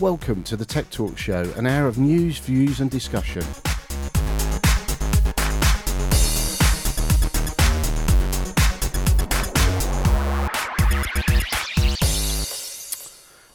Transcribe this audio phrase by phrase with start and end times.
[0.00, 3.42] Welcome to the Tech Talk Show, an hour of news, views, and discussion.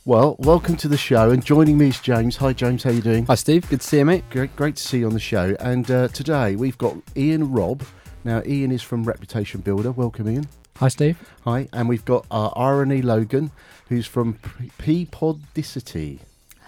[0.04, 2.36] Well, welcome to the show, and joining me is James.
[2.36, 2.84] Hi, James.
[2.84, 3.25] How are you doing?
[3.28, 3.70] Hi, Steve.
[3.70, 4.25] Good to see you, mate.
[4.29, 5.56] Great, great to see you on the show.
[5.62, 7.84] And uh, today we've got Ian Robb.
[8.25, 9.93] Now, Ian is from Reputation Builder.
[9.93, 10.50] Welcome, Ian.
[10.75, 11.18] Hi, Steve.
[11.46, 13.51] Hi, and we've got uh, Ahrani Logan,
[13.87, 14.39] who's from
[14.78, 16.20] P- Podicity.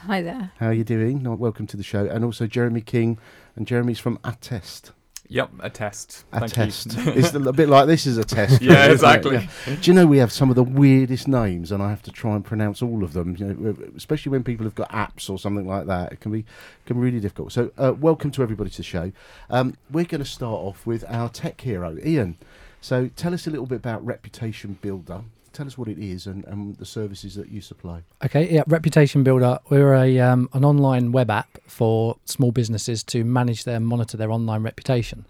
[0.05, 0.51] Hi there.
[0.59, 1.23] How are you doing?
[1.23, 2.05] No, welcome to the show.
[2.05, 3.17] And also Jeremy King,
[3.55, 4.91] and Jeremy's from Attest.
[5.29, 6.25] Yep, a test.
[6.31, 6.95] A Thank test.
[7.07, 8.61] It's a bit like this is a test.
[8.61, 9.49] Yeah, isn't exactly.
[9.65, 9.75] Yeah.
[9.81, 12.35] Do you know we have some of the weirdest names, and I have to try
[12.35, 13.35] and pronounce all of them.
[13.39, 16.45] You know, especially when people have got apps or something like that, it can be
[16.85, 17.51] can be really difficult.
[17.51, 19.11] So, uh, welcome to everybody to the show.
[19.49, 22.37] Um, we're going to start off with our tech hero, Ian.
[22.79, 25.23] So, tell us a little bit about Reputation Builder.
[25.55, 28.01] Tell us what it is and, and the services that you supply.
[28.25, 29.57] Okay, yeah, Reputation Builder.
[29.69, 34.31] We're a um, an online web app for small businesses to manage their monitor their
[34.31, 35.25] online reputation.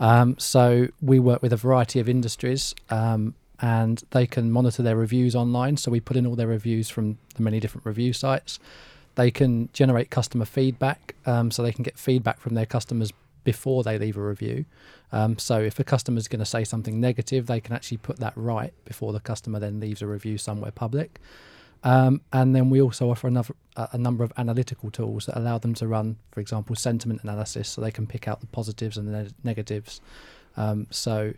[0.00, 4.96] Um, so we work with a variety of industries, um, and they can monitor their
[4.96, 5.76] reviews online.
[5.76, 8.58] So we put in all their reviews from the many different review sites.
[9.16, 13.12] They can generate customer feedback, um, so they can get feedback from their customers
[13.46, 14.64] before they leave a review.
[15.12, 18.18] Um, so if a customer is going to say something negative, they can actually put
[18.18, 21.20] that right before the customer then leaves a review somewhere public.
[21.84, 25.74] Um, and then we also offer another, a, number of analytical tools that allow them
[25.74, 29.22] to run, for example, sentiment analysis, so they can pick out the positives and the
[29.22, 30.00] ne- negatives.
[30.56, 31.34] Um, so,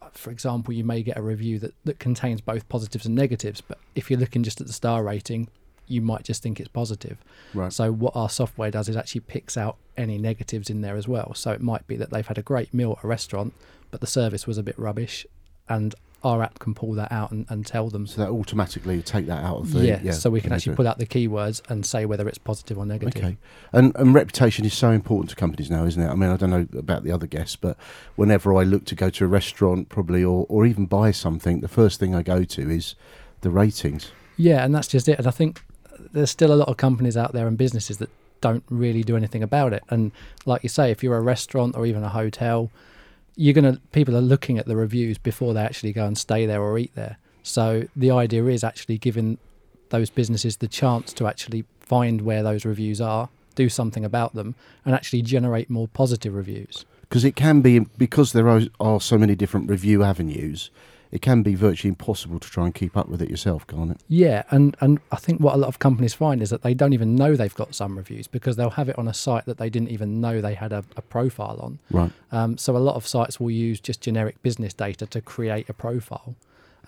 [0.00, 3.60] uh, for example, you may get a review that, that contains both positives and negatives,
[3.60, 5.48] but if you're looking just at the star rating,
[5.92, 7.18] you might just think it's positive.
[7.54, 7.72] Right.
[7.72, 11.34] So, what our software does is actually picks out any negatives in there as well.
[11.34, 13.52] So, it might be that they've had a great meal at a restaurant,
[13.90, 15.26] but the service was a bit rubbish,
[15.68, 15.94] and
[16.24, 18.06] our app can pull that out and, and tell them.
[18.06, 20.98] So that automatically take that out of the yeah, so we can actually pull out
[20.98, 23.22] the keywords and say whether it's positive or negative.
[23.22, 23.36] Okay,
[23.72, 26.08] and and reputation is so important to companies now, isn't it?
[26.08, 27.76] I mean, I don't know about the other guests, but
[28.16, 31.68] whenever I look to go to a restaurant, probably or or even buy something, the
[31.68, 32.94] first thing I go to is
[33.40, 34.12] the ratings.
[34.36, 35.18] Yeah, and that's just it.
[35.18, 35.62] And I think
[36.12, 39.42] there's still a lot of companies out there and businesses that don't really do anything
[39.42, 39.82] about it.
[39.88, 40.12] And
[40.44, 42.70] like you say, if you're a restaurant or even a hotel,
[43.36, 46.60] you're gonna people are looking at the reviews before they actually go and stay there
[46.60, 47.16] or eat there.
[47.42, 49.38] So the idea is actually giving
[49.88, 54.54] those businesses the chance to actually find where those reviews are, do something about them,
[54.84, 56.84] and actually generate more positive reviews.
[57.02, 60.70] Because it can be because there are, are so many different review avenues,
[61.12, 64.00] it can be virtually impossible to try and keep up with it yourself, can't it?
[64.08, 66.94] Yeah, and and I think what a lot of companies find is that they don't
[66.94, 69.68] even know they've got some reviews because they'll have it on a site that they
[69.68, 71.78] didn't even know they had a, a profile on.
[71.90, 72.10] Right.
[72.32, 75.74] Um, so a lot of sites will use just generic business data to create a
[75.74, 76.34] profile,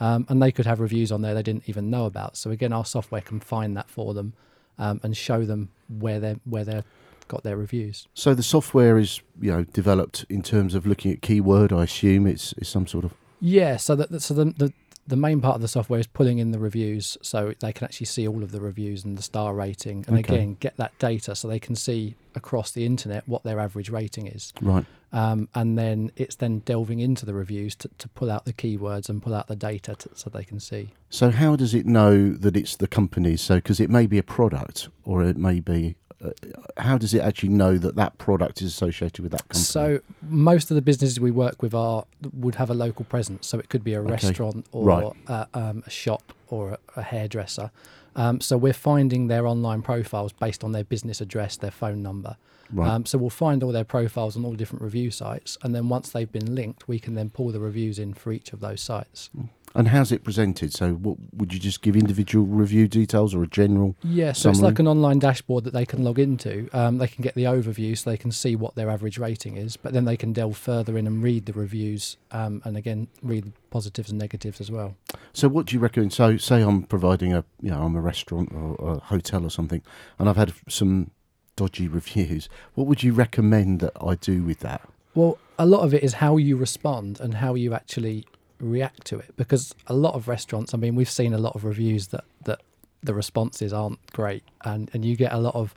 [0.01, 2.39] um, and they could have reviews on there they didn't even know about.
[2.39, 4.33] So again, our software can find that for them
[4.79, 6.83] um, and show them where they where they
[7.29, 8.09] got their reviews.
[8.15, 11.75] So the software is you know developed in terms of looking at keyword.
[11.75, 14.73] I assume it's, it's some sort of Yeah, so that so the, the
[15.07, 18.07] the main part of the software is pulling in the reviews, so they can actually
[18.07, 20.35] see all of the reviews and the star rating, and Okay.
[20.37, 24.27] again get that data so they can see across the internet what their average rating
[24.27, 24.53] is.
[24.63, 24.87] right.
[25.13, 29.09] Um, and then it's then delving into the reviews to, to pull out the keywords
[29.09, 30.89] and pull out the data to, so they can see.
[31.11, 33.41] So how does it know that it's the company's?
[33.41, 35.95] So because it may be a product or it may be.
[36.25, 36.31] Uh,
[36.79, 39.65] how does it actually know that that product is associated with that company?
[39.65, 43.47] So most of the businesses we work with are would have a local presence.
[43.47, 44.11] So it could be a Okay.
[44.11, 45.13] restaurant or Right.
[45.29, 47.71] a, um, a shop or a, a hairdresser.
[48.17, 52.37] Um, so we're finding their online profiles based on their business address, their phone number.
[52.73, 52.89] right.
[52.89, 56.11] Um, so we'll find all their profiles on all different review sites, and then once
[56.11, 59.31] they've been linked, we can then pull the reviews in for each of those sites.
[59.75, 60.73] And how's it presented?
[60.73, 63.97] So what would you just give individual review details or a general?
[64.05, 66.69] Yeah, so it's like an online dashboard that they can log into.
[66.73, 69.77] Um, they can get the overview so they can see what their average rating is,
[69.77, 73.53] but then they can delve further in and read the reviews um, and again read
[73.71, 74.97] positives and negatives as well.
[75.33, 76.13] So what do you recommend?
[76.13, 79.83] So say I'm providing a you know I'm a restaurant or a hotel or something,
[80.19, 81.11] and I've had some
[81.57, 82.49] dodgy reviews.
[82.75, 84.83] What would you recommend that I do with that?
[85.15, 88.27] Well, a lot of it is how you respond and how you actually
[88.61, 91.65] react to it because a lot of restaurants, I mean, we've seen a lot of
[91.65, 92.61] reviews that, that
[93.03, 95.75] the responses aren't great and, and you get a lot of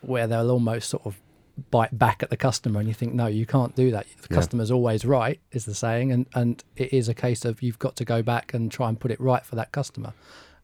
[0.00, 1.20] where they'll almost sort of
[1.72, 4.06] bite back at the customer and you think no you can't do that.
[4.22, 4.36] The Yeah.
[4.36, 7.96] customer's always right is the saying and and it is a case of you've got
[7.96, 10.12] to go back and try and put it right for that customer.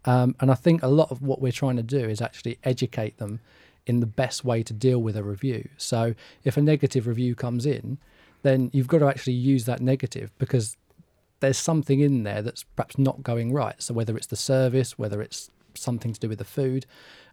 [0.07, 3.17] Um, and i think a lot of what we're trying to do is actually educate
[3.19, 3.41] them
[3.87, 5.69] in the best way to deal with a review.
[5.79, 6.15] So
[6.45, 7.99] if a negative review comes in
[8.43, 10.77] then you've got to actually use that negative because
[11.45, 15.23] there's something in there that's perhaps not going right so whether it's the service whether
[15.23, 16.87] it's something to do with the food.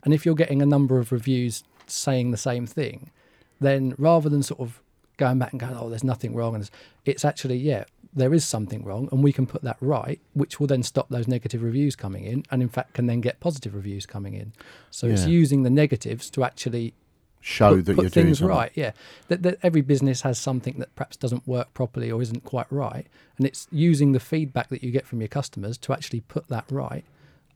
[0.04, 3.12] And if you're getting a number of reviews saying the same thing,
[3.60, 4.82] then rather than sort of
[5.18, 6.72] going back and going, oh, there's nothing wrong, and it's,
[7.06, 10.68] it's actually, yeah, there is something wrong, and we can put that right, which will
[10.68, 14.06] then stop those negative reviews coming in, and in fact can then get positive reviews
[14.06, 14.54] coming in.
[14.90, 16.94] So it's using the negatives to actually
[17.42, 18.56] Show put, that put you're doing things something.
[18.56, 18.72] right.
[18.76, 18.92] Yeah,
[19.28, 23.08] that, that every business has something that perhaps doesn't work properly or isn't quite right,
[23.38, 26.66] and it's using the feedback that you get from your customers to actually put that
[26.70, 27.04] right.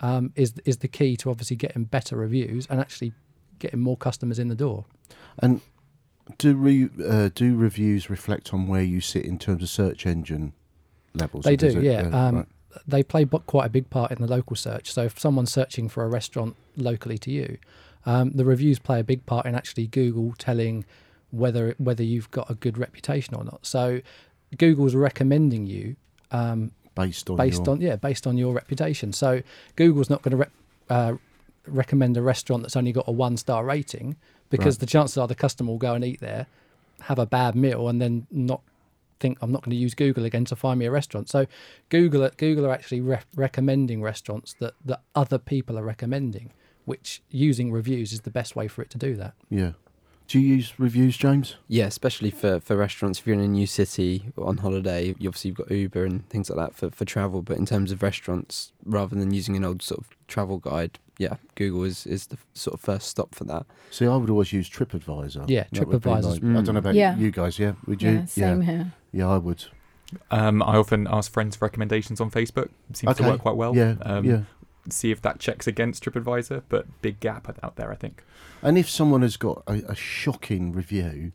[0.01, 3.13] Um, is is the key to obviously getting better reviews and actually
[3.59, 4.85] getting more customers in the door.
[5.39, 5.61] And
[6.37, 10.53] do re, uh, do reviews reflect on where you sit in terms of search engine
[11.13, 11.45] levels?
[11.45, 11.83] They do, it?
[11.83, 12.01] yeah.
[12.01, 12.45] Um, right.
[12.87, 14.91] They play quite a big part in the local search.
[14.91, 17.57] So if someone's searching for a restaurant locally to you,
[18.05, 20.85] um, the reviews play a big part in actually Google telling
[21.31, 23.65] whether whether you've got a good reputation or not.
[23.65, 24.01] So
[24.57, 25.95] Google's recommending you
[26.31, 29.11] um, based on based your, on yeah based on your reputation.
[29.13, 29.41] So
[29.75, 30.51] Google's not going to rep,
[30.89, 31.13] uh,
[31.67, 34.15] recommend a restaurant that's only got a one star rating
[34.49, 34.81] because Right.
[34.81, 36.45] the chances are the customer will go and eat there,
[37.01, 38.61] have a bad meal, and then not
[39.19, 41.29] think I'm not going to use Google again to find me a restaurant.
[41.29, 41.47] So
[41.89, 46.53] Google Google are actually re- recommending restaurants that that other people are recommending,
[46.85, 49.33] which using reviews is the best way for it to do that.
[49.49, 49.71] yeah.
[50.27, 51.55] Do you use reviews, James?
[51.67, 53.19] Yeah, especially for, for restaurants.
[53.19, 56.49] If you're in a new city on holiday, you obviously you've got Uber and things
[56.49, 57.43] like that for, for travel.
[57.43, 61.35] But in terms of restaurants, rather than using an old sort of travel guide, yeah,
[61.53, 63.67] Google is, is the sort of first stop for that.
[63.91, 65.47] See, I would always use TripAdvisor.
[65.47, 65.85] Yeah, TripAdvisor.
[65.85, 67.15] would be TripAdvisor's- my- I don't know about Yeah.
[67.17, 67.59] you guys.
[67.59, 68.09] Yeah, would you?
[68.11, 68.93] Yeah, same here.
[69.13, 69.63] Yeah, I would.
[70.31, 72.69] Um, I often ask friends for recommendations on Facebook.
[72.93, 73.23] Seems Okay.
[73.23, 73.75] to work quite well.
[73.75, 74.41] yeah, Um, yeah.
[74.89, 78.23] See if that checks against TripAdvisor, but big gap out there, I think.
[78.61, 81.31] And if someone has got a, a shocking review,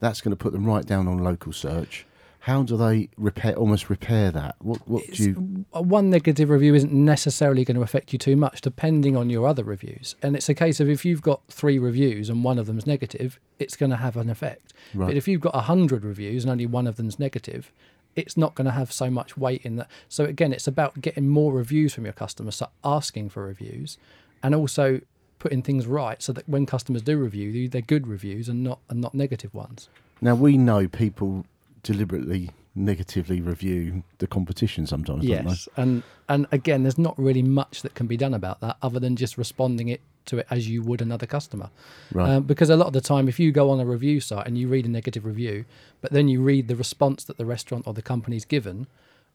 [0.00, 2.06] that's going to put them right down on local search.
[2.40, 4.54] How do they repair, almost repair that?
[4.60, 5.64] What, what do you?
[5.74, 9.48] uh, one negative review isn't necessarily going to affect you too much depending on your
[9.48, 12.66] other reviews and it's a case of if you've got three reviews and one of
[12.66, 15.08] them's negative it's going to have an effect Right.
[15.08, 17.72] but if you've got 100 reviews and only one of them's negative
[18.16, 19.88] it's not going to have so much weight in that.
[20.08, 23.98] So again it's about getting more reviews from your customers so asking for reviews
[24.42, 25.00] and also
[25.38, 29.00] putting things right so that when customers do review they're good reviews and not and
[29.00, 29.88] not negative ones.
[30.20, 31.44] Now we know people
[31.82, 37.82] deliberately negatively review the competition sometimes, don't Yes, and and again, there's not really much
[37.82, 40.82] that can be done about that other than just responding it to it as you
[40.82, 41.70] would another customer.
[42.12, 42.28] Right.
[42.28, 44.58] Um, because a lot of the time, if you go on a review site and
[44.58, 45.64] you read a negative review,
[46.00, 48.86] but then you read the response that the restaurant or the company's given,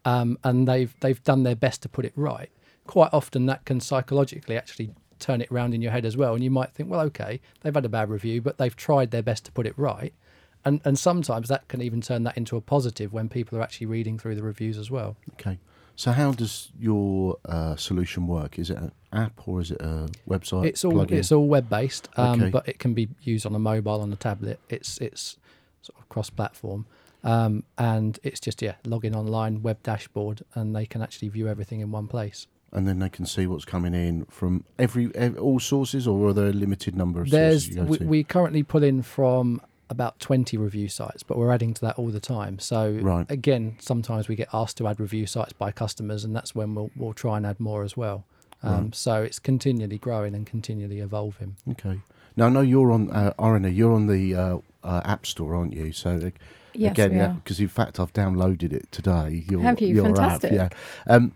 [0.06, 2.50] um, and they've they've done their best to put it right,
[2.86, 6.44] quite often that can psychologically actually turn it around in your head as well, and
[6.44, 9.46] you might think, well, okay, they've had a bad review, but they've tried their best
[9.46, 10.14] to put it right.
[10.64, 13.88] And, and sometimes that can even turn that into a positive when people are actually
[13.88, 15.16] reading through the reviews as well.
[15.34, 15.58] okay.
[15.96, 18.58] So how does your uh, solution work?
[18.58, 20.66] Is it an app or is it a website?
[20.66, 21.12] it's all plugin?
[21.12, 22.50] it's all web based, um, Okay.
[22.50, 24.60] but it can be used on a mobile, on a tablet.
[24.70, 25.38] It's it's
[25.84, 26.86] sort of cross platform,
[27.24, 31.48] um, and it's just yeah, log in online, web dashboard, and they can actually view
[31.48, 32.48] everything in one place.
[32.74, 36.34] and then they can see what's coming in from every, ev all sources, or are
[36.34, 40.58] there a limited number of There's sources we, we currently pull in from about 20
[40.58, 42.58] review sites, but we're adding to that all the time.
[42.58, 43.30] So Right.
[43.30, 46.90] again, sometimes we get asked to add review sites by customers, and that's when we'll
[46.96, 48.24] we'll try and add more as well.
[48.64, 48.96] Um, Right.
[48.96, 51.58] So it's continually growing and continually evolving.
[51.72, 52.00] Okay.
[52.38, 53.76] Now I know you're on uh, RNA.
[53.76, 55.92] You're on the uh, uh, App Store, aren't you?
[55.92, 56.30] So uh,
[56.74, 59.44] Yes, again, yeah, because in fact I've downloaded it today.
[59.50, 59.90] Your, Have you?
[59.90, 60.54] Your Fantastic.
[60.54, 60.74] App,
[61.08, 61.14] yeah.
[61.14, 61.34] Um,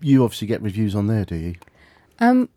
[0.00, 1.54] you obviously get reviews on there, do you?
[2.20, 2.48] Um,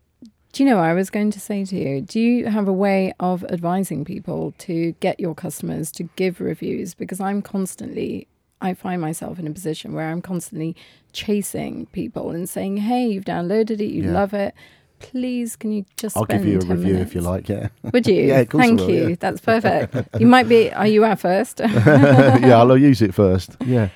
[0.52, 3.12] do you know, I was going to say to you, do you have a way
[3.20, 6.94] of advising people to get your customers to give reviews?
[6.94, 8.26] Because I'm constantly,
[8.60, 10.74] I find myself in a position where I'm constantly
[11.12, 14.12] chasing people and saying, hey, you've downloaded it, you Yeah.
[14.12, 14.54] love it.
[14.98, 17.48] Please, can you just I'll spend give you a 10 review if you like.
[17.48, 17.68] Yeah.
[17.92, 18.14] Would you?
[18.22, 19.08] Yeah, of course Thank will, you.
[19.10, 19.16] yeah.
[19.18, 19.94] That's perfect.
[20.20, 21.60] you might be, are you at first?
[21.64, 23.56] yeah, I'll use it first.
[23.64, 23.88] Yeah.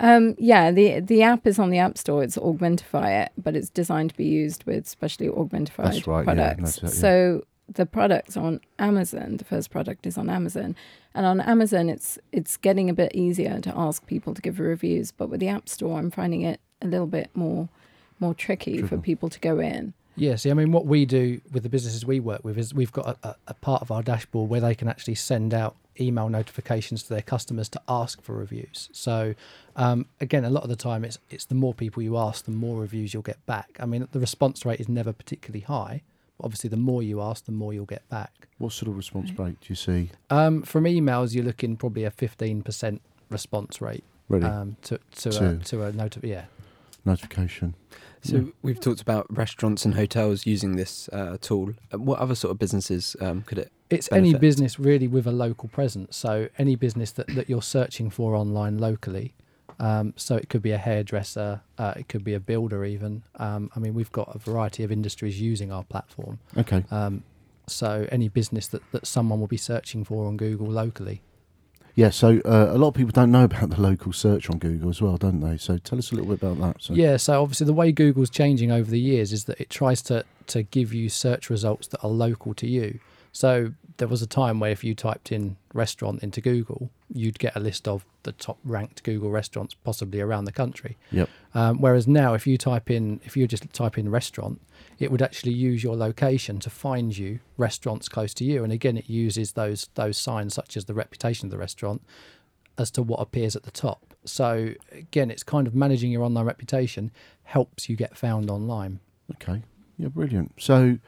[0.00, 2.22] Um, yeah, the the app is on the App Store.
[2.22, 6.34] It's Augmentify it, but it's designed to be used with specially Augmentified That's right, yeah,
[6.34, 6.76] products.
[6.76, 7.00] that's it, yeah.
[7.00, 10.76] So the products on Amazon, the first product is on Amazon,
[11.14, 15.10] and on Amazon, it's it's getting a bit easier to ask people to give reviews.
[15.10, 17.68] But with the App Store, I'm finding it a little bit more
[18.20, 19.94] more tricky for people to go in.
[20.16, 22.90] Yeah, see, I mean, what we do with the businesses we work with is we've
[22.90, 26.28] got a, a, a part of our dashboard where they can actually send out email
[26.28, 28.88] notifications to their customers to ask for reviews.
[28.92, 29.34] So,
[29.76, 32.50] um, again, a lot of the time, it's it's the more people you ask, the
[32.50, 33.76] more reviews you'll get back.
[33.80, 36.02] I mean, the response rate is never particularly high.
[36.36, 38.48] But obviously, the more you ask, the more you'll get back.
[38.58, 40.10] What sort of response rate do you see?
[40.30, 44.46] Um, from emails, you're looking probably a fifteen percent response rate Really?
[44.46, 46.44] um, to to To- a, to a notif- yeah.
[47.04, 47.74] Notification.
[48.22, 48.42] So Yeah.
[48.62, 51.74] we've talked about restaurants and hotels using this uh, tool.
[51.92, 53.72] Uh, What other sort of businesses um, could it?
[53.90, 56.16] It's any business really with a local presence.
[56.16, 59.34] So any business that, that you're searching for online locally.
[59.80, 63.22] Um, so it could be a hairdresser, uh, it could be a builder, even.
[63.36, 66.40] Um, I mean, we've got a variety of industries using our platform.
[66.56, 66.84] Okay.
[66.90, 67.22] Um,
[67.68, 71.22] so any business that, that someone will be searching for on Google locally.
[71.94, 74.88] Yeah, so uh, a lot of people don't know about the local search on Google
[74.88, 75.56] as well, don't they?
[75.56, 76.82] So tell us a little bit about that.
[76.82, 76.94] So.
[76.94, 80.24] Yeah, so obviously the way Google's changing over the years is that it tries to
[80.46, 83.00] to give you search results that are local to you.
[83.32, 87.56] So there was a time where if you typed in restaurant into Google, you'd get
[87.56, 90.96] a list of the top ranked Google restaurants possibly around the country.
[91.10, 91.28] Yep.
[91.54, 94.60] Um, whereas now, if you type in, if you just type in restaurant,
[94.98, 98.64] it would actually use your location to find you restaurants close to you.
[98.64, 102.02] And again, it uses those those signs such as the reputation of the restaurant
[102.76, 104.14] as to what appears at the top.
[104.24, 107.10] So again, it's kind of managing your online reputation
[107.44, 109.00] helps you get found online.
[109.34, 109.62] Okay.
[109.96, 110.52] Yeah, brilliant.
[110.58, 110.98] So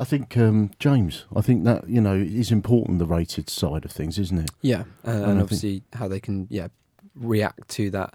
[0.00, 3.92] I think, um, James, I think that, you know, is important, the rated side of
[3.92, 4.50] things, isn't it?
[4.62, 6.68] Yeah, uh, I and think- obviously how they can yeah
[7.14, 8.14] react to that.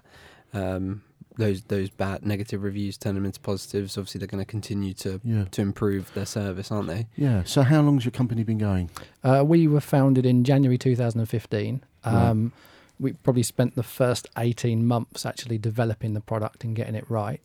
[0.52, 1.02] Um,
[1.38, 3.98] those those bad negative reviews turn them into positives.
[3.98, 5.44] Obviously, they're going to continue to Yeah.
[5.50, 7.06] to improve their service, aren't they?
[7.14, 7.42] Yeah.
[7.44, 8.90] So how long's your company been going?
[9.22, 11.84] Uh, we were founded in January 2015.
[12.04, 12.12] Right.
[12.30, 12.52] Um,
[12.98, 17.42] We probably spent the first 18 months actually developing the product and getting it right.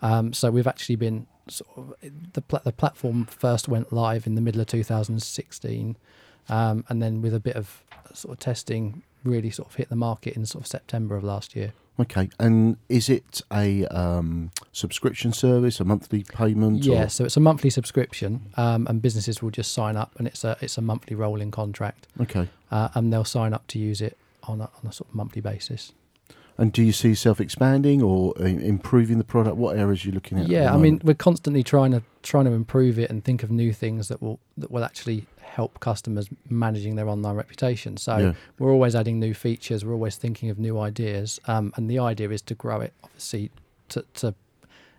[0.00, 1.94] Um, so we've actually been sort of
[2.32, 5.96] the pla- the platform first went live in the middle of 2016,
[6.48, 7.82] um, and then with a bit of
[8.12, 11.54] sort of testing, really sort of hit the market in sort of September of last
[11.56, 11.72] year.
[12.00, 12.30] Okay.
[12.40, 16.84] And is it a um, subscription service, a monthly payment?
[16.84, 17.08] Yeah, Or?
[17.10, 20.56] so it's a monthly subscription, um, and businesses will just sign up, and it's a
[20.60, 22.48] it's a monthly rolling contract, Okay.
[22.70, 25.40] uh, and they'll sign up to use it on a, on a sort of monthly
[25.42, 25.92] basis.
[26.58, 29.56] And do you see yourself expanding or uh, improving the product?
[29.56, 30.44] What areas are you looking at?
[30.44, 33.50] at Yeah, I mean, we're constantly trying to trying to improve it and think of
[33.50, 37.96] new things that will that will actually help customers managing their online reputation.
[37.96, 38.32] So yeah.
[38.58, 39.84] we're always adding new features.
[39.84, 43.50] We're always thinking of new ideas, um, and the idea is to grow it, obviously,
[43.90, 44.34] to to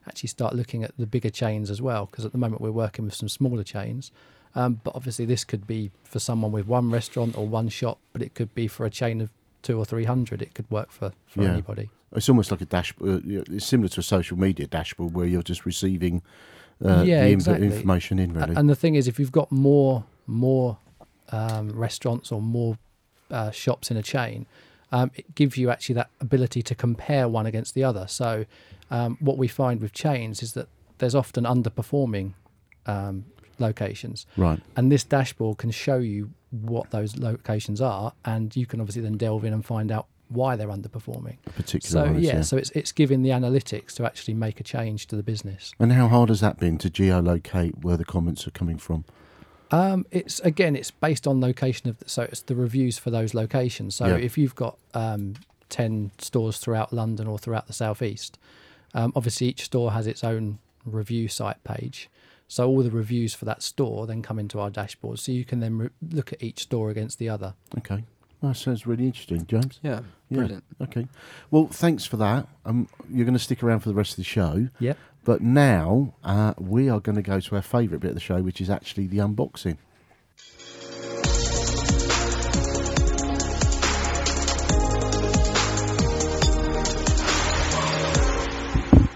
[0.07, 2.07] actually start looking at the bigger chains as well.
[2.07, 4.12] Because at the moment we're working with some smaller chains,
[4.55, 8.22] um, but obviously this could be for someone with one restaurant or one shop, but
[8.22, 9.29] it could be for a chain of
[9.63, 10.41] two or three hundred.
[10.41, 11.53] It could work for for Yeah.
[11.53, 11.89] anybody.
[12.15, 13.25] It's almost like a dashboard.
[13.25, 16.22] Uh, it's similar to a social media dashboard where you're just receiving
[16.86, 17.67] uh, Yeah, the exactly.
[17.67, 18.55] information in, really.
[18.55, 20.77] And the thing is, if you've got more more
[21.32, 22.77] um, restaurants or more
[23.32, 24.46] uh, shops in a chain,
[24.91, 28.05] um, it gives you actually that ability to compare one against the other.
[28.08, 28.46] So,
[28.91, 30.67] um, what we find with chains is that
[31.00, 32.34] there's often underperforming
[32.86, 33.25] um,
[33.58, 34.60] locations, right.
[34.75, 39.17] and this dashboard can show you what those locations are, and you can obviously then
[39.17, 41.38] delve in and find out why they're underperforming.
[41.45, 44.63] A particular So ones, yeah, so it's it's giving the analytics to actually make a
[44.63, 45.74] change to the business.
[45.79, 49.05] And how hard has that been to geolocate where the comments are coming from?
[49.72, 53.33] Um, it's again, it's based on location of the, so it's the reviews for those
[53.33, 53.95] locations.
[53.95, 54.17] So Yeah.
[54.17, 55.33] if you've got um,
[55.69, 58.38] ten stores throughout London or throughout the southeast,
[58.93, 62.10] um, obviously each store has its own review site page.
[62.53, 65.17] So all the reviews for that store then come into our dashboard.
[65.17, 67.55] So you can then re- look at each store against the other.
[67.79, 68.03] Okay.
[68.43, 69.79] That sounds really interesting, James.
[69.81, 70.38] Yeah, Yeah.
[70.38, 70.63] brilliant.
[70.79, 71.07] Okay.
[71.50, 72.48] Well, thanks for that.
[72.63, 74.67] Um, you're going to stick around for the rest of the show.
[74.77, 74.93] Yeah.
[75.24, 78.43] But now uh, we are going to go to our favourite bit of the show,
[78.43, 79.77] which is actually the unboxing.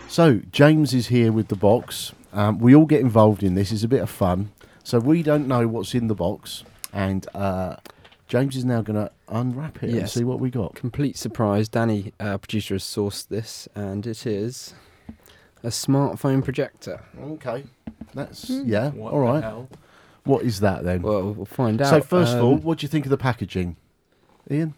[0.10, 2.12] So James is here with the box.
[2.38, 3.72] Um, we all get involved in this.
[3.72, 4.51] It's a bit of fun.
[4.84, 6.63] So we don't know what's in the box,
[6.94, 7.77] and uh,
[8.27, 10.13] James is now going to unwrap it and Yes.
[10.13, 10.75] see what we got.
[10.75, 11.67] Complete surprise.
[11.67, 14.74] Danny, uh, producer, has sourced this, and it is
[15.63, 17.01] a smartphone projector.
[17.22, 17.63] Okay,
[18.13, 18.62] that's Hmm.
[18.65, 18.91] yeah.
[18.91, 19.44] What all the right.
[19.44, 19.67] hell?
[20.24, 21.01] What is that then?
[21.01, 21.88] Well, we'll find out.
[21.89, 23.75] so first of all, Um, what do you think of the packaging,
[24.51, 24.74] Ian?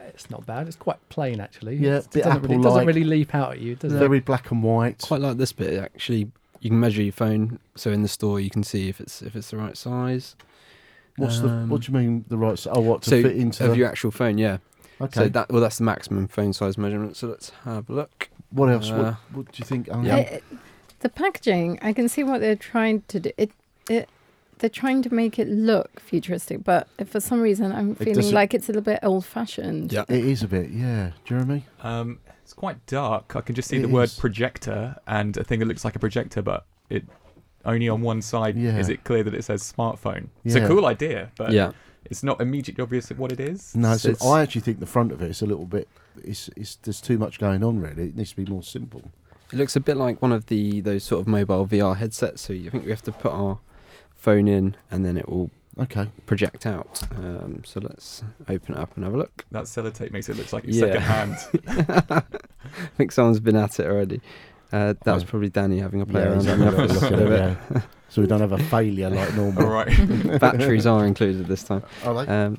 [0.00, 0.66] It's not bad.
[0.68, 1.76] It's quite plain actually.
[1.76, 2.86] Yeah, it bit doesn't, really, doesn't Apple-like.
[2.86, 3.96] really leap out at you, does it?
[3.98, 4.98] Very black and white.
[5.02, 5.78] quite like this bit.
[5.82, 7.58] Actually, you can measure your phone.
[7.76, 10.36] So in the store, you can see if it's if it's the right size.
[11.16, 11.48] What's the?
[11.48, 12.52] Um, What do you mean the right?
[12.52, 13.64] s- Oh, what to so fit into?
[13.64, 14.38] of the- your actual phone?
[14.38, 14.58] Yeah.
[15.00, 15.20] okay.
[15.22, 17.16] So that well, that's the maximum phone size measurement.
[17.16, 18.28] So let's have a look.
[18.50, 18.90] what else?
[18.90, 19.88] uh, what, what do you think?
[19.88, 20.16] Yeah.
[20.52, 20.56] Uh,
[21.00, 23.30] the packaging, I can see what they're trying to do.
[23.36, 23.50] It,
[23.88, 24.08] it,
[24.58, 28.54] they're trying to make it look futuristic, but for some reason, I'm feeling doesn't- like
[28.54, 29.92] it's a little bit old-fashioned.
[29.92, 30.04] Yeah.
[30.08, 31.12] It is a bit, yeah.
[31.24, 31.64] Jeremy.
[31.82, 33.36] Um, it's quite dark.
[33.36, 35.98] I can just see It the word projector and a thing that looks like a
[35.98, 37.04] projector, but it
[37.64, 38.78] only on one side Yeah.
[38.78, 40.28] is it clear that it says smartphone.
[40.44, 40.44] Yeah.
[40.44, 41.72] It's a cool idea, but yeah.
[42.04, 43.74] it's not immediately obvious what it is.
[43.76, 45.88] No, So so it's- I actually think the front of it is a little bit.
[46.24, 48.08] It's, it's there's too much going on really.
[48.08, 49.10] It needs to be more simple.
[49.52, 52.42] It looks a bit like one of the those sort of mobile VR headsets.
[52.42, 53.58] So I think we have to put our
[54.18, 56.08] phone in, and then it will Okay.
[56.26, 57.02] project out.
[57.16, 59.44] Um, so let's open it up and have a look.
[59.52, 60.86] That sellotape makes it look like it's Yeah.
[60.86, 61.36] second hand.
[62.68, 64.20] I think someone's been at it already.
[64.72, 66.36] Uh, that was probably Danny having a play Yeah, around.
[66.40, 67.58] he's having a look look at at it.
[67.76, 69.62] it, So we don't have a failure like normal.
[69.64, 69.86] All right.
[70.40, 71.82] Batteries are included this time.
[72.04, 72.30] Are they?
[72.30, 72.58] Um,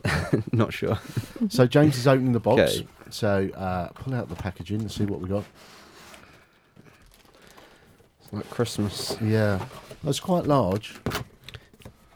[0.54, 0.98] not sure.
[1.50, 2.60] so James is opening the box.
[2.78, 2.88] Okay.
[3.12, 5.44] So uh, pull out the packaging and see what we got.
[8.24, 9.18] It's like Christmas.
[9.22, 9.64] Yeah,
[10.04, 10.96] that's quite large.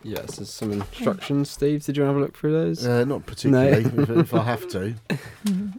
[0.03, 1.49] Yes, there's some instructions.
[1.49, 2.85] Steve, did you want to have a look through those?
[2.85, 4.95] Uh, not particularly, if, if I have to.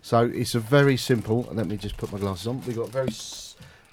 [0.03, 1.49] So it's a very simple.
[1.51, 2.63] Let me just put my glasses on.
[2.67, 3.09] We've got very,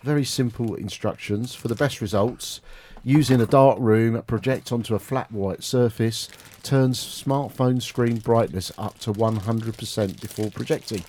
[0.03, 2.59] very simple instructions for the best results.
[3.05, 6.27] Using a dark room, project onto a flat white surface.
[6.63, 11.05] Turns smartphone screen brightness up to 100% before projecting.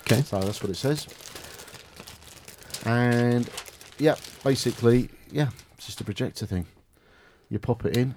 [0.00, 0.22] Okay.
[0.22, 1.06] So that's what it says.
[2.84, 3.48] And
[3.98, 6.66] yeah, basically, yeah, it's just a projector thing.
[7.48, 8.16] You pop it in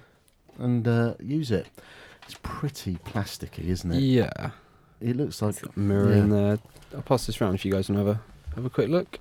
[0.58, 1.68] and uh, use it.
[2.26, 4.00] It's pretty plasticky, isn't it?
[4.00, 4.52] Yeah.
[5.02, 6.18] It looks like Got a mirror yeah.
[6.20, 6.60] in there.
[6.96, 9.20] I'll pass this round if you guys want to have a have a quick look.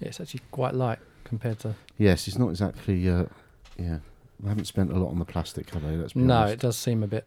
[0.00, 1.74] Yeah, it's actually quite light compared to.
[1.98, 3.08] yes, it's not exactly.
[3.08, 3.24] Uh,
[3.78, 3.98] yeah,
[4.44, 5.96] I haven't spent a lot on the plastic, have they?
[5.96, 7.26] Let's be No, it does seem a bit.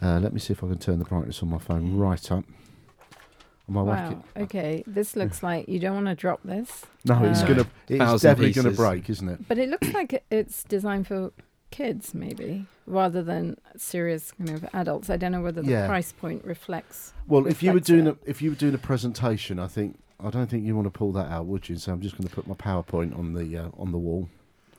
[0.00, 2.44] Uh, let me see if I can turn the brightness on my phone right up.
[3.68, 4.42] Am I whacking- Wow.
[4.42, 6.84] Okay, this looks like you don't want to drop this.
[7.04, 7.66] No, it's Uh, gonna.
[7.88, 9.48] It's Thousand definitely gonna break, isn't it?
[9.48, 11.32] But it looks like it's designed for
[11.70, 15.08] kids, maybe, rather than serious kind of adults.
[15.10, 15.86] I don't know whether the Yeah.
[15.86, 17.14] price point reflects.
[17.26, 19.98] Well, if you were reflects doing a, if you were doing a presentation, I think
[20.20, 21.76] I don't think you want to pull that out, would you?
[21.76, 24.28] So I'm just going to put my PowerPoint on the uh, on the wall.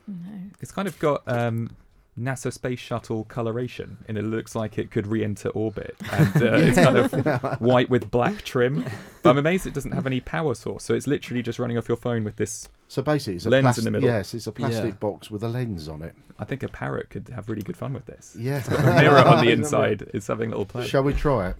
[0.08, 0.14] No.
[0.60, 1.70] It's kind of got um,
[2.18, 5.96] NASA space shuttle coloration, and it looks like it could re-enter orbit.
[6.12, 8.84] And uh, it's kind of white with black trim.
[9.22, 10.84] But I'm amazed it doesn't have any power source.
[10.84, 12.68] So it's literally just running off your phone with this.
[12.88, 14.08] So basically, it's a Lens in the middle.
[14.08, 14.90] Yes, it's a plastic Yeah.
[14.98, 16.14] box with a lens on it.
[16.38, 18.34] I think a parrot could have really good fun with this.
[18.38, 20.08] Yeah, It's got a mirror on the inside.
[20.14, 20.86] It's having a little play.
[20.86, 21.56] Shall we try it?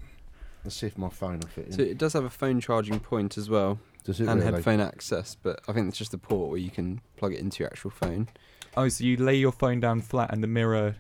[0.65, 1.73] Let's see if my phone will fit in.
[1.73, 4.53] So it does have a phone charging point as well Does it and really?
[4.53, 7.63] headphone access, but I think it's just a port where you can plug it into
[7.63, 8.29] your actual phone.
[8.77, 10.97] Oh, so you lay your phone down flat, and the mirror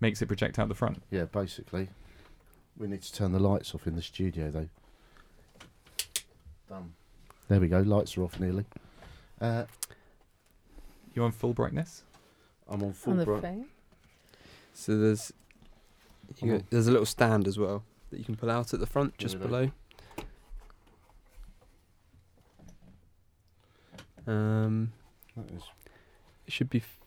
[0.00, 1.02] makes it project out the front.
[1.10, 1.88] Yeah, basically.
[2.78, 4.68] We need to turn the lights off in the studio, though.
[6.68, 6.94] Done.
[7.48, 7.80] There we go.
[7.80, 8.64] Lights are off nearly.
[9.40, 9.64] Uh,
[11.14, 12.02] You on full brightness?
[12.68, 13.42] I'm on full On the bright.
[13.42, 13.66] phone.
[14.72, 15.32] So there's
[16.40, 18.86] you got, there's a little stand as well that you can pull out at the
[18.86, 19.70] front just Really?
[24.26, 24.32] below.
[24.34, 24.92] Um,
[25.36, 25.62] That is-
[26.46, 26.78] it should be.
[26.78, 26.98] F-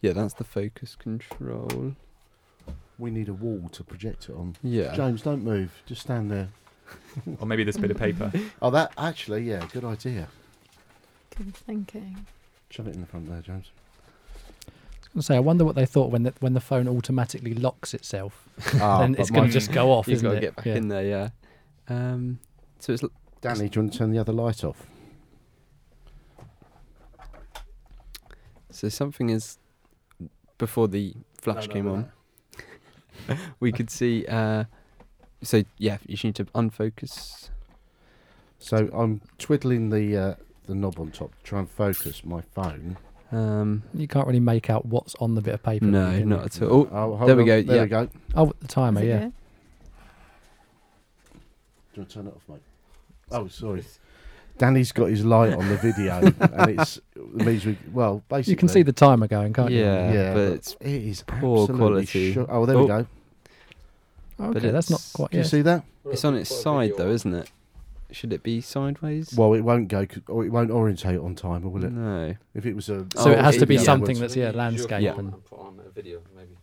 [0.00, 1.94] yeah, that's the focus control.
[2.98, 4.56] We need a wall to project it on.
[4.62, 4.94] Yeah.
[4.94, 5.82] James, don't move.
[5.86, 6.48] Just stand there.
[7.40, 8.30] Or maybe this bit of paper.
[8.60, 10.28] Oh, that actually, yeah, good idea.
[11.36, 12.26] Good thinking.
[12.70, 13.70] Shove it in the front there, James.
[14.66, 16.86] I was going to say, I wonder what they thought when the, when the phone
[16.86, 18.46] automatically locks itself.
[18.80, 20.40] Ah, then but it's going my- to just go off, You've isn't got to it?
[20.42, 20.74] get back Yeah.
[20.74, 21.28] in there, yeah.
[21.88, 22.38] Um,
[22.78, 23.10] so it's l-
[23.40, 24.86] Danny, do you want to turn the other light off?
[28.74, 29.58] So something is
[30.58, 32.10] before the flash came on.
[33.60, 34.26] We could see.
[34.26, 34.64] Uh,
[35.42, 37.48] so yeah, you just need to unfocus.
[38.58, 40.34] So I'm twiddling the uh,
[40.66, 42.98] the knob on top to try and focus my phone.
[43.32, 45.84] Um, You can't really make out what's on the bit of paper.
[45.86, 46.24] no, can you?
[46.26, 46.88] not at all.
[46.92, 47.46] Oh, hold there we on.
[47.46, 47.82] go, There yeah.
[47.82, 48.08] we go.
[48.34, 49.18] Oh, the timer, Is it yeah.
[49.20, 49.32] good?
[51.94, 52.62] you want to turn it off, mate?
[53.30, 53.84] Oh, sorry.
[54.58, 58.56] Danny's got his light on the video, and it's it means we well basically You
[58.56, 59.80] can see the timer going, can't you?
[59.80, 62.32] Yeah, yeah, but it's it is poor quality.
[62.32, 62.82] sho- oh, there Oh.
[62.82, 62.98] we go.
[62.98, 63.06] you?
[64.52, 65.30] but that's not it's- quite.
[65.32, 65.84] Do you see that?
[66.10, 67.50] it's on its side though, isn't it?
[68.12, 69.34] Should it be sideways?
[69.36, 71.90] Well, it won't go, 'cause- or it won't orientate on timer, will it?
[71.92, 72.36] No.
[72.54, 73.80] If it was a So Oh, it has to be yeah.
[73.82, 75.18] something that's yeah landscape Yeah.
[75.18, 76.56] and put on a video, maybe.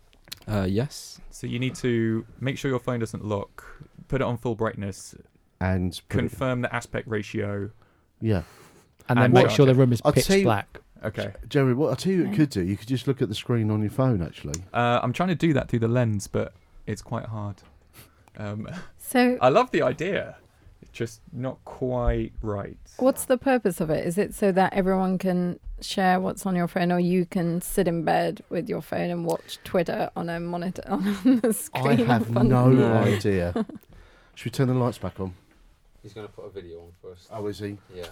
[0.48, 1.20] Uh, yes.
[1.30, 3.64] So you need to make sure your phone doesn't lock.
[4.08, 5.14] Put it on full brightness.
[5.60, 7.70] and put it- Confirm the aspect ratio.
[8.22, 8.42] Yeah.
[9.08, 10.78] and then And make charge sure the room is I'll pitch tell you- black.
[11.04, 11.32] Okay.
[11.48, 12.62] Jerry, what I tell you, what you could do.
[12.62, 14.22] You could just look at the screen on your phone.
[14.22, 16.54] Actually, Uh, I'm trying to do that through the lens, but
[16.86, 17.56] it's quite hard.
[18.38, 20.36] Um, So, I love the idea.
[20.80, 22.78] It's just not quite right.
[22.98, 24.06] what's the purpose of it?
[24.06, 27.86] Is it so that everyone can share what's on your phone, or you can sit
[27.88, 31.86] in bed with your phone and watch Twitter on a monitor on the screen?
[31.86, 32.76] I in have front no you?
[32.76, 32.94] No.
[33.02, 33.66] idea.
[34.36, 35.34] Should we turn the lights back on?
[36.02, 37.28] He's going to put a video on first.
[37.32, 37.78] Oh, is he?
[37.94, 38.06] Yeah.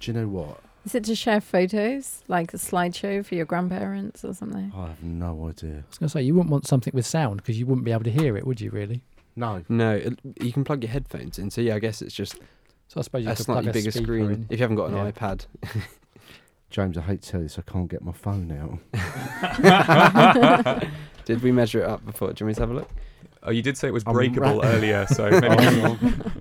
[0.00, 0.60] Do you know what?
[0.86, 4.72] Is it to share photos, like a slideshow for your grandparents or something?
[4.74, 5.70] I have no idea.
[5.70, 7.92] I was going to say you wouldn't want something with sound because you wouldn't be
[7.92, 8.70] able to hear it, would you?
[8.70, 9.02] Really?
[9.36, 9.62] No.
[9.68, 11.50] No, it, you can plug your headphones in.
[11.50, 12.36] So yeah, I guess it's just
[12.88, 14.30] So I suppose you a could plug slightly a bigger screen.
[14.30, 14.46] in.
[14.48, 15.10] If you haven't got an Yeah.
[15.10, 15.44] iPad,
[16.70, 18.78] James, I hate to tell you this, I can't get my phone out.
[21.26, 22.32] did we measure it up before?
[22.32, 22.90] Do you want me to have a look?
[23.42, 25.56] Oh, you did say it was I'm breakable ra- earlier, so Oh, maybe.
[25.64, 26.32] hang on.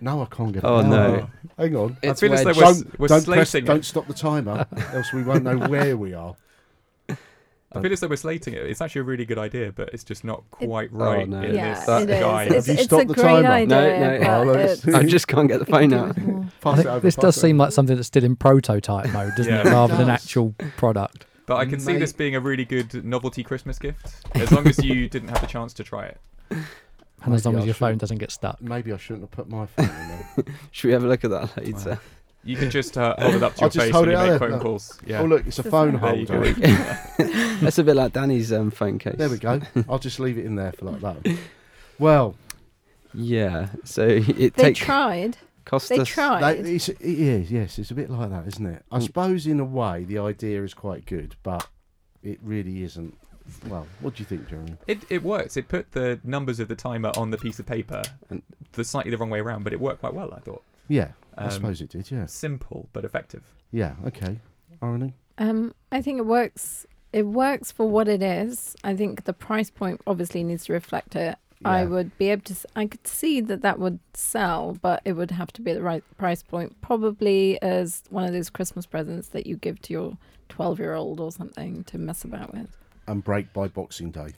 [0.00, 0.86] no, I can't get it Oh, out.
[0.86, 1.28] no.
[1.58, 1.96] Oh, hang on.
[2.02, 3.84] I It's feel as though we're, Don't, we're don't, press, slating don't it.
[3.84, 6.36] stop the timer, else we won't know where we are.
[7.76, 8.60] I feel as though we're slating it.
[8.64, 11.40] It's actually a really good idea, but it's just not It- quite Oh, right no.
[11.42, 12.54] in yeah, this That it is.
[12.54, 13.48] Have you it's stopped a the great timer?
[13.48, 13.66] idea.
[13.66, 14.18] No, no.
[14.20, 16.14] but Oh, let's- I just can't get the phone out.
[16.14, 16.44] do with more.
[16.60, 18.36] Pass I it think over, this pass does it seem like something that's still in
[18.36, 19.60] prototype mode, doesn't Yeah.
[19.62, 19.66] it?
[19.66, 20.22] It Rather than does.
[20.22, 21.26] actual product.
[21.46, 21.98] But I can see Mate.
[21.98, 25.46] this being a really good novelty Christmas gift, as long as you didn't have the
[25.46, 26.18] chance to try it.
[26.50, 28.60] And as long Maybe as I your phone should- doesn't get stuck.
[28.62, 30.44] Maybe I shouldn't have put my phone in there.
[30.70, 31.98] Should we have a look at that later?
[32.44, 34.20] You can just uh, hold it up to I'll your just face hold when you
[34.20, 34.60] it make out phone there.
[34.60, 35.00] calls.
[35.06, 35.20] Yeah.
[35.20, 36.52] Oh, look, it's a phone There you holder.
[36.54, 37.24] go.
[37.62, 39.14] That's a bit like Danny's um, phone case.
[39.16, 39.60] There we go.
[39.88, 41.38] I'll just leave it in there for like that.
[41.98, 42.34] Well,
[43.14, 43.68] Yeah.
[43.84, 45.38] So it They takes tried.
[45.64, 46.08] Cost They us.
[46.08, 46.42] tried.
[46.42, 48.84] that, it's, it is, yes, it's a bit like that, isn't it?
[48.92, 49.02] I Mm.
[49.02, 51.66] suppose in a way the idea is quite good, but
[52.22, 53.16] it really isn't.
[53.68, 54.76] Well, what do you think, Jeremy?
[54.86, 55.56] It, it works.
[55.56, 59.10] It put the numbers of the timer on the piece of paper, And- the slightly
[59.10, 60.32] the wrong way around, but it worked quite well.
[60.34, 60.62] I thought.
[60.88, 62.26] Yeah, I Um, suppose it did, yeah.
[62.26, 63.42] Simple but effective.
[63.70, 64.38] Yeah, okay.
[64.82, 65.12] Ahrani?
[65.38, 66.86] Um, I think it works.
[67.12, 68.74] It works for what it is.
[68.82, 71.36] I think the price point obviously needs to reflect it.
[71.64, 72.54] I would be able to.
[72.76, 75.82] I could see that that would sell, but it would have to be at the
[75.82, 76.78] right price point.
[76.82, 81.84] Probably as one of those Christmas presents that you give to your twelve-year-old or something
[81.84, 82.76] to mess about with.
[83.06, 84.28] And break by Boxing Day,